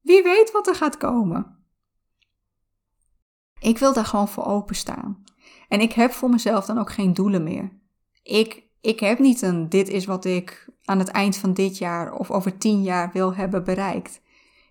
Wie 0.00 0.22
weet 0.22 0.52
wat 0.52 0.66
er 0.66 0.74
gaat 0.74 0.96
komen. 0.96 1.61
Ik 3.62 3.78
wil 3.78 3.92
daar 3.92 4.04
gewoon 4.04 4.28
voor 4.28 4.44
openstaan. 4.44 5.24
En 5.68 5.80
ik 5.80 5.92
heb 5.92 6.12
voor 6.12 6.30
mezelf 6.30 6.64
dan 6.64 6.78
ook 6.78 6.92
geen 6.92 7.14
doelen 7.14 7.42
meer. 7.42 7.70
Ik, 8.22 8.62
ik 8.80 9.00
heb 9.00 9.18
niet 9.18 9.42
een 9.42 9.68
dit 9.68 9.88
is 9.88 10.04
wat 10.04 10.24
ik 10.24 10.68
aan 10.84 10.98
het 10.98 11.08
eind 11.08 11.36
van 11.36 11.54
dit 11.54 11.78
jaar 11.78 12.12
of 12.12 12.30
over 12.30 12.58
tien 12.58 12.82
jaar 12.82 13.10
wil 13.12 13.34
hebben 13.34 13.64
bereikt. 13.64 14.20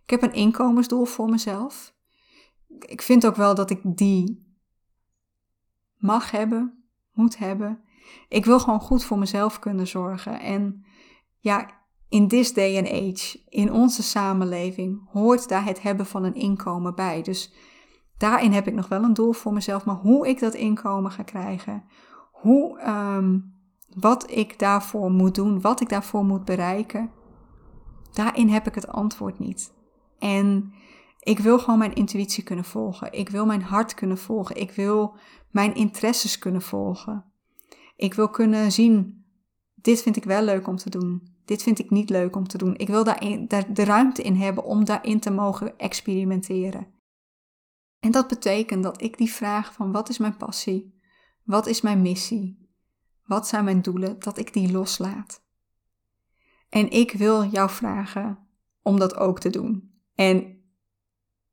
Ik 0.03 0.09
heb 0.09 0.21
een 0.21 0.33
inkomensdoel 0.33 1.05
voor 1.05 1.29
mezelf. 1.29 1.93
Ik 2.79 3.01
vind 3.01 3.25
ook 3.25 3.35
wel 3.35 3.55
dat 3.55 3.69
ik 3.69 3.79
die 3.83 4.55
mag 5.97 6.31
hebben, 6.31 6.83
moet 7.13 7.37
hebben. 7.37 7.83
Ik 8.29 8.45
wil 8.45 8.59
gewoon 8.59 8.79
goed 8.81 9.03
voor 9.03 9.17
mezelf 9.17 9.59
kunnen 9.59 9.87
zorgen. 9.87 10.39
En 10.39 10.85
ja, 11.39 11.69
in 12.09 12.27
this 12.27 12.53
day 12.53 12.77
and 12.77 12.89
age, 12.89 13.39
in 13.49 13.71
onze 13.71 14.03
samenleving, 14.03 15.09
hoort 15.11 15.49
daar 15.49 15.65
het 15.65 15.81
hebben 15.81 16.05
van 16.05 16.23
een 16.23 16.35
inkomen 16.35 16.95
bij. 16.95 17.21
Dus 17.21 17.53
daarin 18.21 18.51
heb 18.51 18.67
ik 18.67 18.73
nog 18.73 18.87
wel 18.87 19.03
een 19.03 19.13
doel 19.13 19.33
voor 19.33 19.53
mezelf. 19.53 19.85
Maar 19.85 19.95
hoe 19.95 20.27
ik 20.27 20.39
dat 20.39 20.53
inkomen 20.53 21.11
ga 21.11 21.23
krijgen, 21.23 21.83
hoe, 22.31 22.79
ehm, 22.79 23.39
wat 23.95 24.31
ik 24.31 24.59
daarvoor 24.59 25.11
moet 25.11 25.35
doen, 25.35 25.61
wat 25.61 25.81
ik 25.81 25.89
daarvoor 25.89 26.25
moet 26.25 26.45
bereiken, 26.45 27.11
daarin 28.13 28.49
heb 28.49 28.67
ik 28.67 28.75
het 28.75 28.87
antwoord 28.87 29.39
niet. 29.39 29.73
En 30.19 30.73
ik 31.19 31.39
wil 31.39 31.59
gewoon 31.59 31.79
mijn 31.79 31.93
intuïtie 31.93 32.43
kunnen 32.43 32.65
volgen. 32.65 33.13
Ik 33.13 33.29
wil 33.29 33.45
mijn 33.45 33.61
hart 33.61 33.93
kunnen 33.93 34.17
volgen. 34.17 34.55
Ik 34.55 34.71
wil 34.71 35.15
mijn 35.49 35.75
interesses 35.75 36.37
kunnen 36.37 36.61
volgen. 36.61 37.25
Ik 37.95 38.13
wil 38.13 38.29
kunnen 38.29 38.71
zien, 38.71 39.25
dit 39.75 40.01
vind 40.01 40.15
ik 40.15 40.23
wel 40.23 40.41
leuk 40.41 40.67
om 40.67 40.75
te 40.75 40.89
doen. 40.89 41.29
Dit 41.45 41.63
vind 41.63 41.79
ik 41.79 41.89
niet 41.89 42.09
leuk 42.09 42.35
om 42.35 42.47
te 42.47 42.57
doen. 42.57 42.77
Ik 42.77 42.87
wil 42.87 43.03
de 43.03 43.83
ruimte 43.83 44.21
in 44.21 44.35
hebben 44.35 44.63
om 44.63 44.85
daarin 44.85 45.19
te 45.19 45.31
mogen 45.31 45.77
experimenteren. 45.77 47.00
En 48.01 48.11
dat 48.11 48.27
betekent 48.27 48.83
dat 48.83 49.01
ik 49.01 49.17
die 49.17 49.31
vraag 49.31 49.73
van 49.73 49.91
wat 49.91 50.09
is 50.09 50.17
mijn 50.17 50.37
passie? 50.37 50.99
Wat 51.43 51.67
is 51.67 51.81
mijn 51.81 52.01
missie? 52.01 52.69
Wat 53.25 53.47
zijn 53.47 53.63
mijn 53.63 53.81
doelen? 53.81 54.19
Dat 54.19 54.37
ik 54.37 54.53
die 54.53 54.71
loslaat. 54.71 55.43
En 56.69 56.91
ik 56.91 57.11
wil 57.11 57.45
jou 57.45 57.69
vragen 57.69 58.47
om 58.81 58.99
dat 58.99 59.15
ook 59.15 59.39
te 59.39 59.49
doen. 59.49 59.91
En 60.15 60.61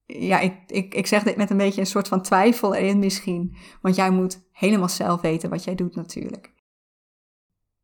ja, 0.06 0.38
ik, 0.38 0.54
ik, 0.66 0.94
ik 0.94 1.06
zeg 1.06 1.22
dit 1.22 1.36
met 1.36 1.50
een 1.50 1.56
beetje 1.56 1.80
een 1.80 1.86
soort 1.86 2.08
van 2.08 2.22
twijfel 2.22 2.74
erin 2.74 2.98
misschien. 2.98 3.56
Want 3.80 3.96
jij 3.96 4.10
moet 4.10 4.48
helemaal 4.52 4.88
zelf 4.88 5.20
weten 5.20 5.50
wat 5.50 5.64
jij 5.64 5.74
doet 5.74 5.94
natuurlijk. 5.94 6.52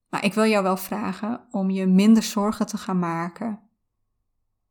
Maar 0.08 0.24
ik 0.24 0.34
wil 0.34 0.46
jou 0.46 0.62
wel 0.62 0.76
vragen 0.76 1.46
om 1.50 1.70
je 1.70 1.86
minder 1.86 2.22
zorgen 2.22 2.66
te 2.66 2.76
gaan 2.76 2.98
maken 2.98 3.60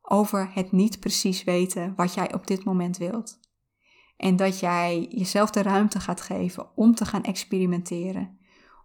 over 0.02 0.50
het 0.52 0.72
niet 0.72 1.00
precies 1.00 1.44
weten 1.44 1.94
wat 1.96 2.14
jij 2.14 2.34
op 2.34 2.46
dit 2.46 2.64
moment 2.64 2.96
wilt. 2.96 3.42
En 4.16 4.36
dat 4.36 4.60
jij 4.60 5.06
jezelf 5.10 5.50
de 5.50 5.62
ruimte 5.62 6.00
gaat 6.00 6.20
geven 6.20 6.76
om 6.76 6.94
te 6.94 7.04
gaan 7.04 7.22
experimenteren. 7.22 8.38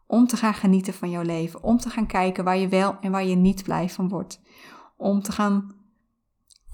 Om 0.08 0.28
te 0.28 0.38
gaan 0.38 0.54
genieten 0.54 0.94
van 0.94 1.10
jouw 1.10 1.22
leven. 1.22 1.64
Om 1.64 1.78
te 1.78 1.90
gaan 1.90 2.08
kijken 2.08 2.44
waar 2.44 2.58
je 2.58 2.68
wel 2.68 2.98
en 3.02 3.12
waar 3.12 3.26
je 3.26 3.36
niet 3.36 3.64
blij 3.64 3.90
van 3.90 4.10
wordt. 4.10 4.42
Om 4.98 5.22
te 5.22 5.32
gaan 5.32 5.76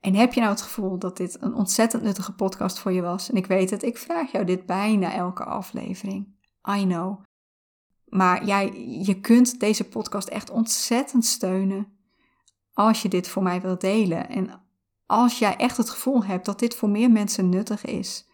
En 0.00 0.14
heb 0.14 0.32
je 0.32 0.40
nou 0.40 0.52
het 0.52 0.62
gevoel 0.62 0.98
dat 0.98 1.16
dit 1.16 1.36
een 1.40 1.54
ontzettend 1.54 2.02
nuttige 2.02 2.34
podcast 2.34 2.78
voor 2.78 2.92
je 2.92 3.02
was? 3.02 3.30
En 3.30 3.36
ik 3.36 3.46
weet 3.46 3.70
het, 3.70 3.82
ik 3.82 3.98
vraag 3.98 4.32
jou 4.32 4.44
dit 4.44 4.66
bijna 4.66 5.12
elke 5.12 5.44
aflevering. 5.44 6.36
I 6.78 6.84
know. 6.84 7.22
Maar 8.04 8.44
jij, 8.44 8.86
je 9.04 9.20
kunt 9.20 9.60
deze 9.60 9.88
podcast 9.88 10.28
echt 10.28 10.50
ontzettend 10.50 11.24
steunen 11.24 11.98
als 12.72 13.02
je 13.02 13.08
dit 13.08 13.28
voor 13.28 13.42
mij 13.42 13.60
wilt 13.60 13.80
delen. 13.80 14.28
En 14.28 14.62
als 15.06 15.38
jij 15.38 15.56
echt 15.56 15.76
het 15.76 15.90
gevoel 15.90 16.24
hebt 16.24 16.44
dat 16.44 16.58
dit 16.58 16.74
voor 16.74 16.88
meer 16.88 17.10
mensen 17.10 17.48
nuttig 17.48 17.84
is, 17.84 18.28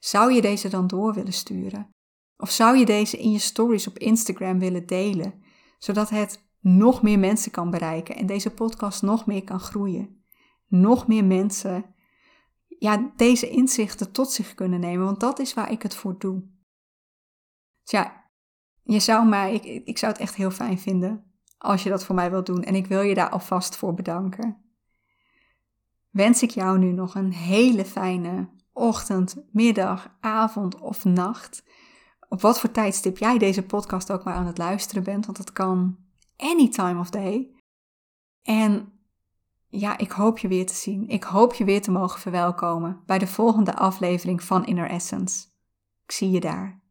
zou 0.00 0.32
je 0.32 0.40
deze 0.40 0.68
dan 0.68 0.86
door 0.86 1.14
willen 1.14 1.32
sturen? 1.32 1.93
Of 2.36 2.50
zou 2.50 2.76
je 2.76 2.84
deze 2.84 3.18
in 3.18 3.30
je 3.30 3.38
stories 3.38 3.86
op 3.86 3.98
Instagram 3.98 4.58
willen 4.58 4.86
delen, 4.86 5.42
zodat 5.78 6.10
het 6.10 6.42
nog 6.60 7.02
meer 7.02 7.18
mensen 7.18 7.50
kan 7.50 7.70
bereiken 7.70 8.16
en 8.16 8.26
deze 8.26 8.50
podcast 8.50 9.02
nog 9.02 9.26
meer 9.26 9.44
kan 9.44 9.60
groeien? 9.60 10.22
nog 10.80 11.06
meer 11.06 11.24
mensen 11.24 11.84
ja, 12.78 13.12
deze 13.16 13.48
inzichten 13.48 14.12
tot 14.12 14.30
zich 14.30 14.54
kunnen 14.54 14.80
nemen. 14.80 15.04
Want 15.04 15.20
dat 15.20 15.38
is 15.38 15.54
waar 15.54 15.70
ik 15.70 15.82
het 15.82 15.94
voor 15.94 16.18
doe. 16.18 16.42
Dus 17.82 17.90
ja, 17.90 18.24
je 18.82 19.00
zou 19.00 19.26
mij, 19.26 19.54
ik, 19.54 19.86
ik 19.86 19.98
zou 19.98 20.12
het 20.12 20.20
echt 20.20 20.34
heel 20.34 20.50
fijn 20.50 20.78
vinden 20.78 21.32
als 21.58 21.82
je 21.82 21.88
dat 21.88 22.04
voor 22.04 22.14
mij 22.14 22.30
wilt 22.30 22.46
doen. 22.46 22.62
En 22.62 22.74
ik 22.74 22.86
wil 22.86 23.00
je 23.00 23.14
daar 23.14 23.30
alvast 23.30 23.76
voor 23.76 23.94
bedanken. 23.94 24.62
Wens 26.10 26.42
ik 26.42 26.50
jou 26.50 26.78
nu 26.78 26.92
nog 26.92 27.14
een 27.14 27.32
hele 27.32 27.84
fijne 27.84 28.48
ochtend, 28.72 29.36
middag, 29.52 30.16
avond 30.20 30.80
of 30.80 31.04
nacht. 31.04 31.64
Op 32.34 32.40
wat 32.40 32.60
voor 32.60 32.70
tijdstip 32.70 33.18
jij 33.18 33.38
deze 33.38 33.62
podcast 33.62 34.12
ook 34.12 34.24
maar 34.24 34.34
aan 34.34 34.46
het 34.46 34.58
luisteren 34.58 35.02
bent, 35.02 35.24
want 35.26 35.38
dat 35.38 35.52
kan 35.52 35.96
any 36.36 36.68
time 36.68 37.00
of 37.00 37.10
day. 37.10 37.50
En 38.42 38.92
ja, 39.68 39.98
ik 39.98 40.10
hoop 40.10 40.38
je 40.38 40.48
weer 40.48 40.66
te 40.66 40.74
zien. 40.74 41.08
Ik 41.08 41.24
hoop 41.24 41.54
je 41.54 41.64
weer 41.64 41.82
te 41.82 41.90
mogen 41.90 42.20
verwelkomen 42.20 43.02
bij 43.06 43.18
de 43.18 43.26
volgende 43.26 43.76
aflevering 43.76 44.42
van 44.42 44.66
Inner 44.66 44.90
Essence. 44.90 45.46
Ik 46.04 46.12
zie 46.12 46.30
je 46.30 46.40
daar. 46.40 46.82